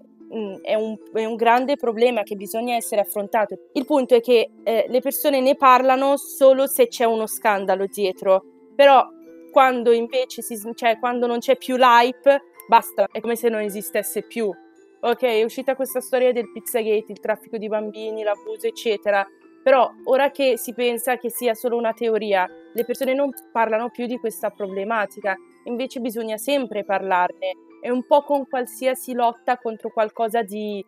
è 0.62 0.74
un, 0.74 0.96
è 1.12 1.24
un, 1.24 1.36
grande 1.36 1.76
problema 1.76 2.22
che 2.22 2.34
bisogna 2.34 2.74
essere 2.74 3.00
affrontato. 3.00 3.68
Il 3.72 3.84
punto 3.84 4.14
è 4.14 4.20
che 4.20 4.50
eh, 4.62 4.86
le 4.88 5.00
persone 5.00 5.40
ne 5.40 5.56
parlano 5.56 6.16
solo 6.16 6.66
se 6.66 6.88
c'è 6.88 7.04
uno 7.04 7.26
scandalo 7.26 7.86
dietro, 7.86 8.42
però 8.74 9.06
quando 9.50 9.92
invece 9.92 10.42
si, 10.42 10.58
cioè, 10.74 10.98
quando 10.98 11.26
non 11.26 11.38
c'è 11.38 11.56
più 11.56 11.76
l'hype, 11.76 12.42
basta, 12.68 13.06
è 13.10 13.20
come 13.20 13.36
se 13.36 13.48
non 13.48 13.60
esistesse 13.60 14.22
più. 14.22 14.52
Ok, 15.00 15.22
è 15.22 15.44
uscita 15.44 15.76
questa 15.76 16.00
storia 16.00 16.32
del 16.32 16.50
Pizzagate, 16.50 17.12
il 17.12 17.20
traffico 17.20 17.56
di 17.56 17.68
bambini, 17.68 18.22
l'abuso, 18.22 18.66
eccetera. 18.66 19.26
Però 19.62 19.90
ora 20.04 20.30
che 20.30 20.56
si 20.58 20.74
pensa 20.74 21.16
che 21.16 21.30
sia 21.30 21.54
solo 21.54 21.76
una 21.76 21.92
teoria, 21.92 22.48
le 22.72 22.84
persone 22.84 23.14
non 23.14 23.30
parlano 23.52 23.90
più 23.90 24.06
di 24.06 24.18
questa 24.18 24.50
problematica, 24.50 25.36
invece 25.64 26.00
bisogna 26.00 26.36
sempre 26.36 26.84
parlarne 26.84 27.65
è 27.86 27.90
un 27.90 28.04
po' 28.04 28.22
con 28.22 28.48
qualsiasi 28.48 29.12
lotta 29.12 29.58
contro 29.58 29.90
qualcosa 29.90 30.42
di, 30.42 30.84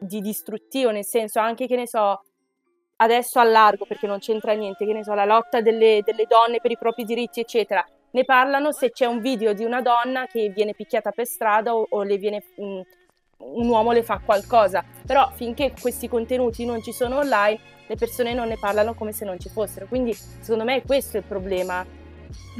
di 0.00 0.22
distruttivo, 0.22 0.90
nel 0.90 1.04
senso 1.04 1.40
anche 1.40 1.66
che 1.66 1.76
ne 1.76 1.86
so, 1.86 2.22
adesso 2.96 3.38
allargo 3.38 3.84
perché 3.84 4.06
non 4.06 4.18
c'entra 4.18 4.54
niente, 4.54 4.86
che 4.86 4.94
ne 4.94 5.04
so, 5.04 5.12
la 5.12 5.26
lotta 5.26 5.60
delle, 5.60 6.00
delle, 6.02 6.24
donne 6.26 6.60
per 6.62 6.70
i 6.70 6.78
propri 6.78 7.04
diritti, 7.04 7.40
eccetera. 7.40 7.86
Ne 8.12 8.24
parlano 8.24 8.72
se 8.72 8.90
c'è 8.90 9.04
un 9.04 9.20
video 9.20 9.52
di 9.52 9.62
una 9.62 9.82
donna 9.82 10.26
che 10.26 10.48
viene 10.48 10.72
picchiata 10.72 11.10
per 11.10 11.26
strada 11.26 11.74
o, 11.74 11.86
o 11.86 12.02
viene, 12.02 12.42
um, 12.56 12.82
un 13.40 13.68
uomo 13.68 13.92
le 13.92 14.02
fa 14.02 14.18
qualcosa. 14.24 14.82
Però 15.04 15.30
finché 15.34 15.74
questi 15.78 16.08
contenuti 16.08 16.64
non 16.64 16.82
ci 16.82 16.92
sono 16.92 17.18
online, 17.18 17.60
le 17.86 17.96
persone 17.96 18.32
non 18.32 18.48
ne 18.48 18.56
parlano 18.58 18.94
come 18.94 19.12
se 19.12 19.26
non 19.26 19.38
ci 19.38 19.50
fossero. 19.50 19.84
Quindi 19.86 20.14
secondo 20.14 20.64
me 20.64 20.82
questo 20.82 21.18
è 21.18 21.20
il 21.20 21.26
problema. 21.26 21.84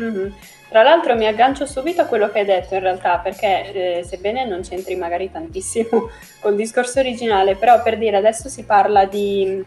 Mm-hmm. 0.01 0.33
Tra 0.69 0.83
l'altro 0.83 1.17
mi 1.17 1.27
aggancio 1.27 1.65
subito 1.65 2.03
a 2.03 2.05
quello 2.05 2.31
che 2.31 2.41
hai 2.41 2.45
detto 2.45 2.75
in 2.75 2.81
realtà, 2.81 3.19
perché 3.19 3.73
eh, 3.99 4.05
sebbene 4.05 4.45
non 4.45 4.61
c'entri 4.61 4.97
magari 4.97 5.31
tantissimo 5.31 6.11
col 6.41 6.57
discorso 6.57 7.01
originale, 7.01 7.57
però 7.57 7.83
per 7.83 7.97
dire 7.97 8.19
adesso 8.19 8.49
si 8.49 8.65
parla 8.65 9.07
di, 9.07 9.65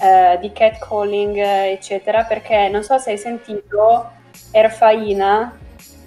eh, 0.00 0.38
di 0.40 0.52
catcalling, 0.52 1.36
eccetera, 1.36 2.24
perché 2.24 2.68
non 2.68 2.82
so 2.82 2.98
se 2.98 3.10
hai 3.10 3.18
sentito 3.18 4.10
Erfaina 4.50 5.56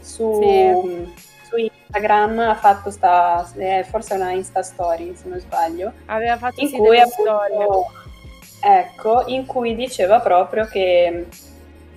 su, 0.02 0.42
sì. 0.42 1.14
su 1.48 1.56
Instagram 1.56 2.40
ha 2.40 2.56
fatto 2.56 2.92
sta, 2.92 3.50
eh, 3.56 3.86
forse 3.90 4.16
una 4.16 4.32
Insta 4.32 4.64
Story 4.64 5.16
se 5.16 5.30
non 5.30 5.40
sbaglio, 5.40 5.94
aveva 6.08 6.36
fatto 6.38 6.60
in 6.60 6.68
sì, 6.68 6.78
cui 6.78 7.00
appunto, 7.00 7.90
ecco, 8.60 9.24
in 9.28 9.46
cui 9.46 9.76
diceva 9.76 10.20
proprio 10.20 10.66
che 10.66 11.26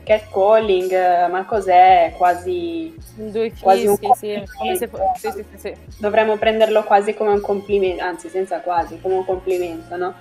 catcalling, 0.06 1.28
ma 1.28 1.44
cos'è? 1.44 2.14
Quasi, 2.16 2.94
Due 3.16 3.50
fischi, 3.50 3.62
quasi 3.62 3.86
un 3.86 3.96
sì, 3.96 4.44
come 4.56 4.76
se 4.76 4.88
sì, 5.16 5.30
sì, 5.32 5.44
sì, 5.56 5.74
Dovremmo 5.98 6.36
prenderlo 6.36 6.84
quasi 6.84 7.12
come 7.12 7.30
un 7.30 7.40
complimento, 7.40 8.04
anzi 8.04 8.28
senza 8.28 8.60
quasi, 8.60 9.00
come 9.00 9.14
un 9.14 9.24
complimento, 9.24 9.96
no? 9.96 10.14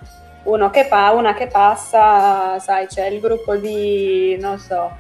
Uno 0.44 0.70
che 0.72 0.86
fa, 0.86 1.12
una 1.12 1.36
che 1.36 1.48
passa, 1.48 2.58
sai, 2.60 2.88
c'è 2.88 3.06
il 3.08 3.20
gruppo 3.20 3.56
di, 3.56 4.36
non 4.40 4.58
so, 4.58 4.92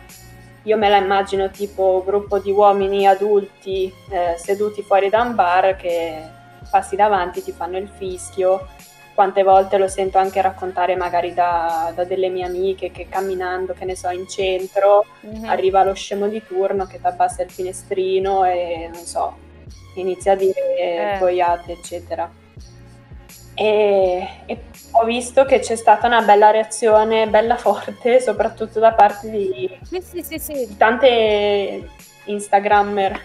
io 0.64 0.78
me 0.78 0.90
la 0.90 0.98
immagino 0.98 1.50
tipo 1.50 2.04
gruppo 2.06 2.40
di 2.40 2.52
uomini 2.52 3.08
adulti 3.08 3.92
eh, 4.10 4.36
seduti 4.38 4.82
fuori 4.84 5.10
da 5.10 5.22
un 5.22 5.36
bar 5.36 5.76
che 5.76 6.22
passi 6.70 6.96
davanti, 6.96 7.44
ti 7.44 7.52
fanno 7.52 7.78
il 7.78 7.88
fischio. 7.88 8.68
Quante 9.16 9.44
volte 9.44 9.78
lo 9.78 9.88
sento 9.88 10.18
anche 10.18 10.42
raccontare 10.42 10.98
magari 10.98 11.34
da, 11.34 11.92
da 11.96 12.04
delle 12.04 12.28
mie 12.28 12.46
amiche 12.46 12.92
che 12.92 13.08
camminando, 13.08 13.72
che 13.72 13.86
ne 13.86 13.96
so, 13.96 14.10
in 14.10 14.28
centro, 14.28 15.06
mm-hmm. 15.26 15.46
arriva 15.46 15.86
lo 15.86 15.94
scemo 15.94 16.28
di 16.28 16.44
turno 16.46 16.86
che 16.86 17.00
ti 17.00 17.08
abbassa 17.08 17.42
il 17.42 17.50
finestrino 17.50 18.44
e 18.44 18.90
non 18.94 19.06
so, 19.06 19.38
inizia 19.96 20.34
a 20.34 20.36
dire 20.36 21.16
eh. 21.16 21.18
boiate, 21.18 21.72
eccetera. 21.72 22.30
E, 23.54 24.28
e, 24.46 24.64
ho 24.92 25.06
visto 25.06 25.46
che 25.46 25.60
c'è 25.60 25.78
stata 25.78 26.08
una 26.08 26.22
bella 26.22 26.52
reazione, 26.52 27.30
bella 27.30 27.56
forte, 27.56 28.20
soprattutto 28.20 28.80
da 28.80 28.92
parte 28.92 29.30
di, 29.30 29.80
sì, 29.82 30.22
sì, 30.24 30.38
sì, 30.40 30.68
di 30.68 30.76
tante 30.76 31.88
Instagrammer 32.26 33.22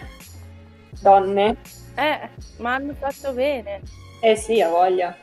donne. 1.01 1.57
Eh, 1.95 2.29
ma 2.57 2.75
hanno 2.75 2.93
fatto 2.97 3.33
bene. 3.33 3.81
Eh 4.21 4.37
sì, 4.37 4.61
ha 4.61 4.69
voglia. 4.69 5.15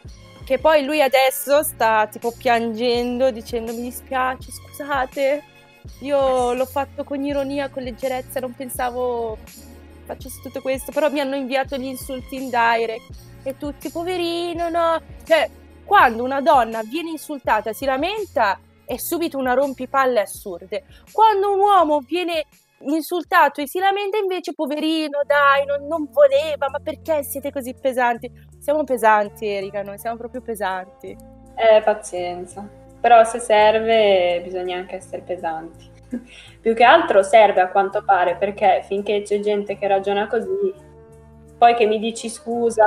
Che 0.49 0.59
poi 0.59 0.83
lui 0.83 1.03
adesso 1.03 1.63
sta 1.63 2.09
tipo 2.11 2.33
piangendo, 2.33 3.31
dicendo 3.31 3.75
mi 3.75 3.83
dispiace, 3.83 4.51
scusate, 4.51 5.43
io 6.01 6.55
l'ho 6.55 6.65
fatto 6.65 7.05
con 7.05 7.23
ironia, 7.23 7.69
con 7.69 7.83
leggerezza, 7.83 8.41
non 8.41 8.55
pensavo 8.55 9.37
facessi 10.07 10.41
tutto 10.41 10.63
questo, 10.63 10.91
però 10.91 11.11
mi 11.11 11.21
hanno 11.21 11.37
inviato 11.37 11.77
gli 11.77 11.85
insulti 11.85 12.37
in 12.37 12.45
direct 12.45 13.11
e 13.43 13.59
tutti 13.59 13.91
poverino, 13.91 14.71
no? 14.71 14.99
Cioè, 15.23 15.51
quando 15.85 16.25
una 16.25 16.41
donna 16.41 16.81
viene 16.83 17.11
insultata, 17.11 17.75
si 17.75 17.85
lamenta, 17.85 18.59
è 18.87 18.97
subito 18.97 19.37
una 19.37 19.53
rompipalle 19.53 20.21
assurde. 20.21 20.85
Quando 21.13 21.53
un 21.53 21.59
uomo 21.59 22.01
viene 22.01 22.47
insultato 22.81 23.61
e 23.61 23.69
si 23.69 23.79
lamenta 23.79 24.19
invece, 24.19 24.55
poverino, 24.55 25.21
dai, 25.27 25.65
non, 25.65 25.87
non 25.87 26.09
voleva, 26.11 26.69
ma 26.69 26.79
perché 26.79 27.23
siete 27.23 27.51
così 27.51 27.75
pesanti? 27.75 28.31
Siamo 28.59 28.85
pesanti, 28.85 29.47
Erika, 29.47 29.83
noi 29.83 29.99
siamo 29.99 30.17
proprio 30.17 30.41
pesanti. 30.41 31.17
Eh, 31.55 31.83
pazienza. 31.83 32.67
Però 33.01 33.25
se 33.25 33.39
serve 33.39 34.41
bisogna 34.43 34.77
anche 34.77 34.97
essere 34.97 35.23
pesanti. 35.23 35.91
Più 36.61 36.75
che 36.75 36.85
altro 36.85 37.23
serve 37.23 37.61
a 37.61 37.69
quanto 37.69 38.03
pare, 38.05 38.37
perché 38.37 38.83
finché 38.85 39.23
c'è 39.23 39.41
gente 39.41 39.77
che 39.77 39.87
ragiona 39.87 40.27
così, 40.27 40.73
poi 41.59 41.75
che 41.75 41.87
mi 41.87 41.99
dici 41.99 42.29
scusa, 42.29 42.87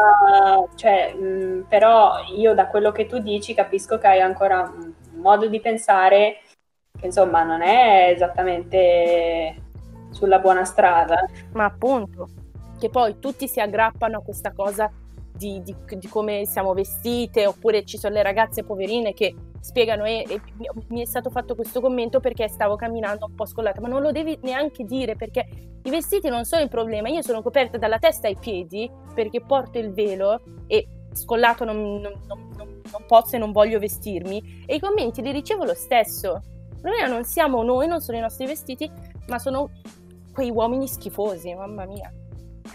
cioè, 0.76 1.14
mh, 1.14 1.26
mm, 1.26 1.62
però 1.64 2.14
io 2.36 2.54
da 2.54 2.68
quello 2.68 2.92
che 2.92 3.06
tu 3.06 3.20
dici 3.20 3.54
capisco 3.54 3.98
che 3.98 4.08
hai 4.08 4.22
ancora 4.22 4.62
un 4.62 4.94
modo 5.20 5.48
di 5.48 5.60
pensare 5.60 6.38
che 7.00 7.06
insomma 7.06 7.44
non 7.44 7.62
è 7.62 8.12
esattamente 8.14 9.71
sulla 10.12 10.40
buona 10.40 10.64
strada. 10.64 11.26
Ma 11.54 11.66
appunto, 11.66 12.28
che 12.80 12.90
poi 12.90 13.18
tutti 13.20 13.48
si 13.48 13.60
aggrappano 13.60 14.18
a 14.18 14.22
questa 14.22 14.54
cosa 14.54 14.92
di, 15.36 15.62
di, 15.64 15.76
di 15.98 16.08
come 16.08 16.46
siamo 16.46 16.74
vestite, 16.74 17.48
oppure 17.48 17.84
ci 17.84 17.98
sono 17.98 18.14
le 18.14 18.24
ragazze 18.24 18.64
poverine 18.64 19.14
che 19.14 19.34
spiegano 19.60 20.06
e, 20.06 20.26
e, 20.28 20.42
mi 20.90 21.02
è 21.02 21.06
stato 21.06 21.30
fatto 21.30 21.56
questo 21.56 21.82
commento 21.82 22.20
perché 22.20 22.48
stavo 22.48 22.76
camminando 22.76 23.28
un 23.28 23.36
po' 23.36 23.46
scollata, 23.46 23.80
ma 23.80 23.88
non 23.88 24.02
lo 24.02 24.12
devi 24.12 24.38
neanche 24.42 24.84
dire 24.84 25.16
perché 25.16 25.46
i 25.84 25.90
vestiti 25.90 26.30
non 26.30 26.46
sono 26.46 26.62
il 26.62 26.70
problema, 26.70 27.10
io 27.10 27.22
sono 27.22 27.42
coperta 27.42 27.78
dalla 27.78 28.00
testa 28.00 28.28
ai 28.28 28.38
piedi 28.40 28.90
perché 29.14 29.42
porto 29.42 29.80
il 29.80 29.94
velo 29.94 30.42
e 30.68 30.88
scollato 31.14 31.64
non, 31.64 32.00
non, 32.00 32.14
non, 32.28 32.50
non 32.56 33.06
posso 33.08 33.36
e 33.36 33.40
non 33.40 33.52
voglio 33.52 33.80
vestirmi 33.80 34.64
e 34.66 34.76
i 34.76 34.80
commenti 34.80 35.22
li 35.22 35.32
ricevo 35.32 35.64
lo 35.64 35.74
stesso. 35.74 36.42
Il 36.72 36.82
problema 36.82 37.08
non 37.08 37.24
siamo 37.24 37.62
noi, 37.62 37.88
non 37.88 38.02
sono 38.02 38.18
i 38.18 38.22
nostri 38.22 38.48
vestiti, 38.48 38.90
ma 39.28 39.38
sono 39.38 39.70
quei 40.34 40.50
uomini 40.50 40.88
schifosi, 40.88 41.54
mamma 41.54 41.86
mia. 41.86 42.12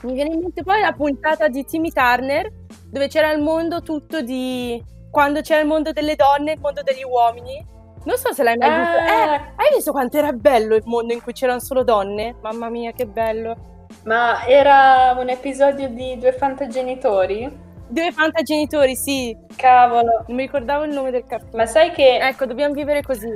Mi 0.03 0.13
viene 0.13 0.35
in 0.35 0.41
mente 0.41 0.63
poi 0.63 0.81
la 0.81 0.93
puntata 0.93 1.49
di 1.49 1.65
Timmy 1.65 1.91
Turner 1.91 2.51
dove 2.91 3.09
c'era 3.09 3.33
il 3.33 3.41
mondo 3.41 3.83
tutto 3.83 4.21
di 4.21 4.83
quando 5.11 5.41
c'era 5.41 5.61
il 5.61 5.67
mondo 5.67 5.93
delle 5.93 6.15
donne, 6.17 6.53
il 6.53 6.61
mondo 6.61 6.83
degli 6.83 7.03
uomini. 7.03 7.65
Non 8.05 8.17
so 8.19 8.33
se 8.33 8.43
l'hai 8.43 8.57
mai 8.57 8.69
visto. 8.69 8.99
Eh, 8.99 9.35
eh 9.35 9.41
hai 9.57 9.75
visto 9.75 9.93
quanto 9.93 10.19
era 10.19 10.33
bello 10.33 10.75
il 10.75 10.83
mondo 10.85 11.13
in 11.13 11.23
cui 11.23 11.33
c'erano 11.33 11.61
solo 11.61 11.83
donne? 11.83 12.37
Mamma 12.43 12.69
mia, 12.69 12.93
che 12.93 13.07
bello. 13.07 13.57
Ma 14.05 14.47
era 14.47 15.17
un 15.19 15.29
episodio 15.29 15.89
di 15.89 16.17
Due 16.19 16.33
Fantagenitori? 16.33 17.65
Due 17.89 18.13
Fantagenitori, 18.13 18.95
sì. 18.95 19.37
Cavolo. 19.57 20.25
Non 20.27 20.37
mi 20.37 20.43
ricordavo 20.43 20.85
il 20.85 20.93
nome 20.93 21.11
del 21.11 21.25
cartone. 21.25 21.57
Ma 21.57 21.67
sai 21.67 21.91
che... 21.93 22.19
Ecco, 22.19 22.47
dobbiamo 22.47 22.75
vivere 22.75 23.03
così. 23.03 23.29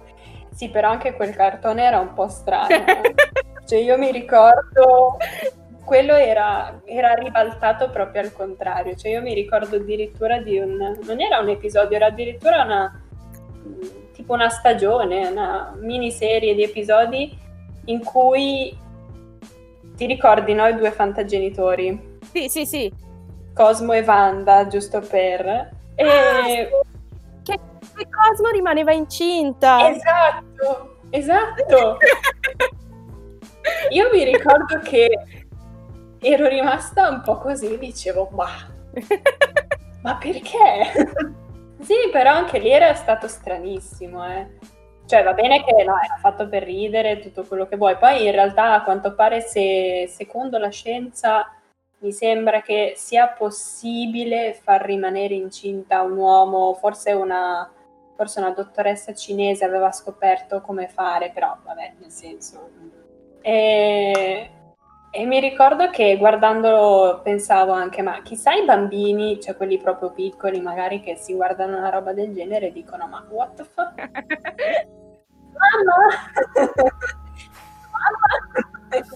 sì, 0.54 0.68
però 0.70 0.90
anche 0.90 1.14
quel 1.14 1.34
cartone 1.34 1.82
era 1.82 2.00
un 2.00 2.14
po' 2.14 2.28
strano. 2.28 2.66
cioè 3.68 3.80
io 3.80 3.98
mi 3.98 4.10
ricordo 4.10 5.18
quello 5.84 6.14
era, 6.14 6.80
era, 6.86 7.12
ribaltato 7.12 7.90
proprio 7.90 8.22
al 8.22 8.32
contrario. 8.32 8.94
Cioè 8.94 9.12
io 9.12 9.20
mi 9.20 9.34
ricordo 9.34 9.76
addirittura 9.76 10.38
di 10.38 10.58
un... 10.58 10.76
non 10.76 11.20
era 11.20 11.38
un 11.38 11.50
episodio, 11.50 11.96
era 11.96 12.06
addirittura 12.06 12.62
una... 12.64 13.02
tipo 14.14 14.32
una 14.32 14.48
stagione, 14.48 15.26
una 15.28 15.74
miniserie 15.78 16.54
di 16.54 16.62
episodi 16.62 17.38
in 17.86 18.02
cui 18.02 18.74
ti 19.96 20.06
ricordi, 20.06 20.54
no, 20.54 20.66
i 20.66 20.74
due 20.74 20.90
fantagenitori? 20.90 22.18
Sì, 22.32 22.48
sì, 22.48 22.64
sì. 22.64 22.92
Cosmo 23.54 23.92
e 23.92 24.00
Wanda, 24.00 24.66
giusto 24.66 25.00
per... 25.00 25.70
E... 25.94 26.04
Ah, 26.04 26.42
che, 27.42 27.58
che 27.96 28.06
Cosmo 28.08 28.48
rimaneva 28.50 28.92
incinta. 28.92 29.90
Esatto, 29.90 30.96
esatto. 31.10 31.96
Io 33.90 34.08
mi 34.12 34.24
ricordo 34.24 34.80
che 34.80 35.08
ero 36.20 36.48
rimasta 36.48 37.08
un 37.08 37.22
po' 37.22 37.38
così, 37.38 37.78
dicevo, 37.78 38.28
ma, 38.32 38.48
ma 40.02 40.16
perché? 40.16 40.92
sì, 41.80 41.94
però 42.10 42.32
anche 42.32 42.58
lì 42.58 42.70
era 42.70 42.94
stato 42.94 43.28
stranissimo, 43.28 44.26
eh. 44.26 44.76
Cioè, 45.06 45.22
va 45.22 45.32
bene 45.32 45.64
che 45.64 45.72
no, 45.84 45.96
era 45.98 46.16
fatto 46.20 46.48
per 46.48 46.64
ridere, 46.64 47.18
tutto 47.18 47.44
quello 47.44 47.66
che 47.66 47.76
vuoi. 47.76 47.96
Poi 47.96 48.26
in 48.26 48.32
realtà, 48.32 48.74
a 48.74 48.82
quanto 48.82 49.14
pare, 49.14 49.40
se 49.40 50.06
secondo 50.06 50.58
la 50.58 50.68
scienza 50.68 51.50
mi 52.00 52.12
sembra 52.12 52.60
che 52.60 52.92
sia 52.94 53.26
possibile 53.28 54.52
far 54.52 54.82
rimanere 54.82 55.34
incinta 55.34 56.02
un 56.02 56.16
uomo, 56.16 56.74
forse 56.74 57.12
una, 57.12 57.68
forse 58.14 58.40
una 58.40 58.50
dottoressa 58.50 59.14
cinese 59.14 59.64
aveva 59.64 59.90
scoperto 59.92 60.60
come 60.60 60.88
fare, 60.88 61.30
però 61.30 61.56
vabbè, 61.64 61.94
nel 62.00 62.10
senso. 62.10 62.70
E, 63.40 64.50
e 65.10 65.24
mi 65.24 65.40
ricordo 65.40 65.90
che 65.90 66.16
guardandolo 66.16 67.20
pensavo 67.22 67.72
anche, 67.72 68.02
ma 68.02 68.20
chissà 68.22 68.52
i 68.54 68.64
bambini, 68.64 69.40
cioè 69.40 69.56
quelli 69.56 69.78
proprio 69.78 70.10
piccoli 70.10 70.60
magari 70.60 71.00
che 71.00 71.16
si 71.16 71.34
guardano 71.34 71.76
una 71.78 71.90
roba 71.90 72.12
del 72.12 72.34
genere 72.34 72.68
e 72.68 72.72
dicono, 72.72 73.06
ma 73.06 73.24
what 73.28 73.54
the 73.54 73.64
fuck? 73.64 73.94
Mamma! 75.58 76.06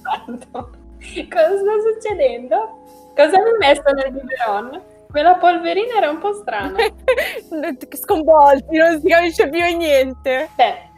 Mamma! 0.02 0.80
Cosa 1.28 1.56
sta 1.58 1.74
succedendo? 1.92 2.80
Cosa 3.14 3.38
mi 3.38 3.48
hai 3.50 3.56
messo 3.58 3.92
nel 3.92 4.12
biberon? 4.12 4.82
Quella 5.10 5.34
polverina 5.34 5.96
era 5.96 6.08
un 6.08 6.18
po' 6.18 6.32
strana. 6.32 6.78
Sconvolti, 7.94 8.76
non 8.78 8.98
si 8.98 9.08
capisce 9.08 9.48
più 9.50 9.60
niente. 9.76 10.48
Beh, 10.54 10.90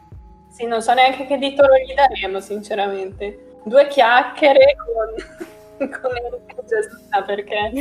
sì, 0.54 0.66
non 0.66 0.82
so 0.82 0.94
neanche 0.94 1.26
che 1.26 1.36
titolo 1.36 1.74
gli 1.78 1.94
daremo, 1.94 2.38
sinceramente 2.38 3.58
due 3.64 3.88
chiacchiere 3.88 4.76
con, 4.76 5.88
con 5.90 6.16
Enrico 6.16 6.62
Giasina 6.64 7.22
perché 7.26 7.72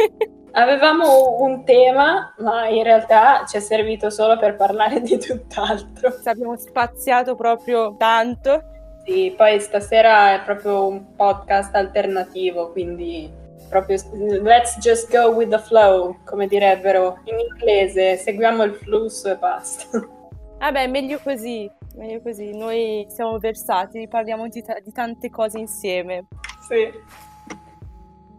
avevamo 0.52 1.36
un 1.40 1.64
tema, 1.64 2.34
ma 2.38 2.66
in 2.68 2.82
realtà 2.82 3.44
ci 3.46 3.58
è 3.58 3.60
servito 3.60 4.08
solo 4.08 4.38
per 4.38 4.56
parlare 4.56 5.02
di 5.02 5.18
tutt'altro. 5.18 6.14
Abbiamo 6.24 6.56
spaziato 6.56 7.34
proprio 7.34 7.94
tanto. 7.98 8.62
Sì, 9.04 9.34
poi 9.36 9.60
stasera 9.60 10.32
è 10.32 10.42
proprio 10.44 10.86
un 10.86 11.14
podcast 11.14 11.74
alternativo, 11.74 12.72
quindi 12.72 13.30
proprio 13.68 13.98
let's 14.40 14.78
just 14.78 15.10
go 15.10 15.28
with 15.28 15.50
the 15.50 15.58
flow, 15.58 16.16
come 16.24 16.46
direbbero 16.46 17.18
in 17.24 17.38
inglese, 17.38 18.16
seguiamo 18.16 18.62
il 18.62 18.72
flusso 18.76 19.30
e 19.30 19.36
basta. 19.36 20.08
Vabbè, 20.58 20.86
meglio 20.86 21.20
così 21.22 21.70
meglio 21.94 22.20
così. 22.20 22.56
Noi 22.56 23.06
siamo 23.08 23.38
versati, 23.38 24.08
parliamo 24.08 24.48
di, 24.48 24.62
t- 24.62 24.82
di 24.82 24.92
tante 24.92 25.30
cose 25.30 25.58
insieme. 25.58 26.26
Sì. 26.68 26.90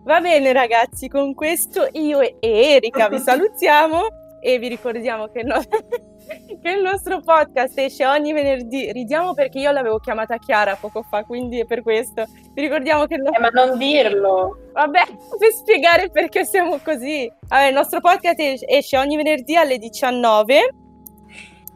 Va 0.04 0.22
bene 0.22 0.54
ragazzi, 0.54 1.08
con 1.08 1.34
questo 1.34 1.88
io 1.94 2.20
e 2.22 2.38
Erika 2.39 3.10
vi 3.10 3.18
salutiamo 3.20 4.02
e 4.39 4.60
vi 4.60 4.68
ricordiamo 4.68 5.28
che, 5.28 5.41
no- 5.41 5.60
che, 6.62 6.70
il 6.70 6.82
nostro 6.82 7.22
podcast 7.22 7.78
esce 7.80 8.06
ogni 8.06 8.32
venerdì. 8.32 8.91
Ridiamo 8.91 9.34
perché 9.34 9.60
io 9.60 9.72
l'avevo 9.72 9.98
chiamata 9.98 10.38
Chiara 10.38 10.76
poco 10.76 11.02
fa, 11.02 11.24
quindi 11.24 11.62
è 11.62 11.65
per 11.65 11.82
questo. 11.82 12.26
Vi 12.54 12.62
ricordiamo 12.62 13.06
che... 13.06 13.18
No- 13.18 13.32
eh, 13.32 13.39
ma 13.39 13.50
non 13.50 13.78
dirlo! 13.78 14.70
Vabbè, 14.74 15.04
per 15.39 15.52
spiegare 15.52 16.10
perché 16.12 16.46
siamo 16.46 16.78
così. 16.84 17.32
Allora, 17.48 17.68
il 17.68 17.74
nostro 17.74 18.00
podcast 18.00 18.63
esce 18.68 18.98
ogni 18.98 19.15
venerdì 19.15 19.56
alle 19.56 19.78
19 19.78 20.85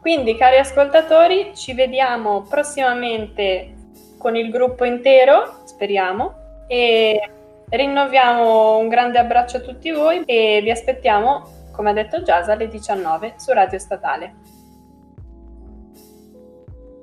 quindi, 0.00 0.36
cari 0.36 0.56
ascoltatori, 0.56 1.52
ci 1.54 1.74
vediamo 1.74 2.42
prossimamente 2.48 3.74
con 4.18 4.36
il 4.36 4.50
gruppo 4.50 4.84
intero, 4.84 5.62
speriamo, 5.64 6.64
e 6.66 7.20
rinnoviamo 7.68 8.78
un 8.78 8.88
grande 8.88 9.18
abbraccio 9.18 9.58
a 9.58 9.60
tutti 9.60 9.90
voi 9.90 10.22
e 10.24 10.60
vi 10.62 10.70
aspettiamo, 10.70 11.68
come 11.72 11.90
ha 11.90 11.92
detto 11.92 12.22
Giasa, 12.22 12.52
alle 12.52 12.68
19 12.68 13.34
su 13.36 13.52
Radio 13.52 13.78
Statale. 13.78 14.49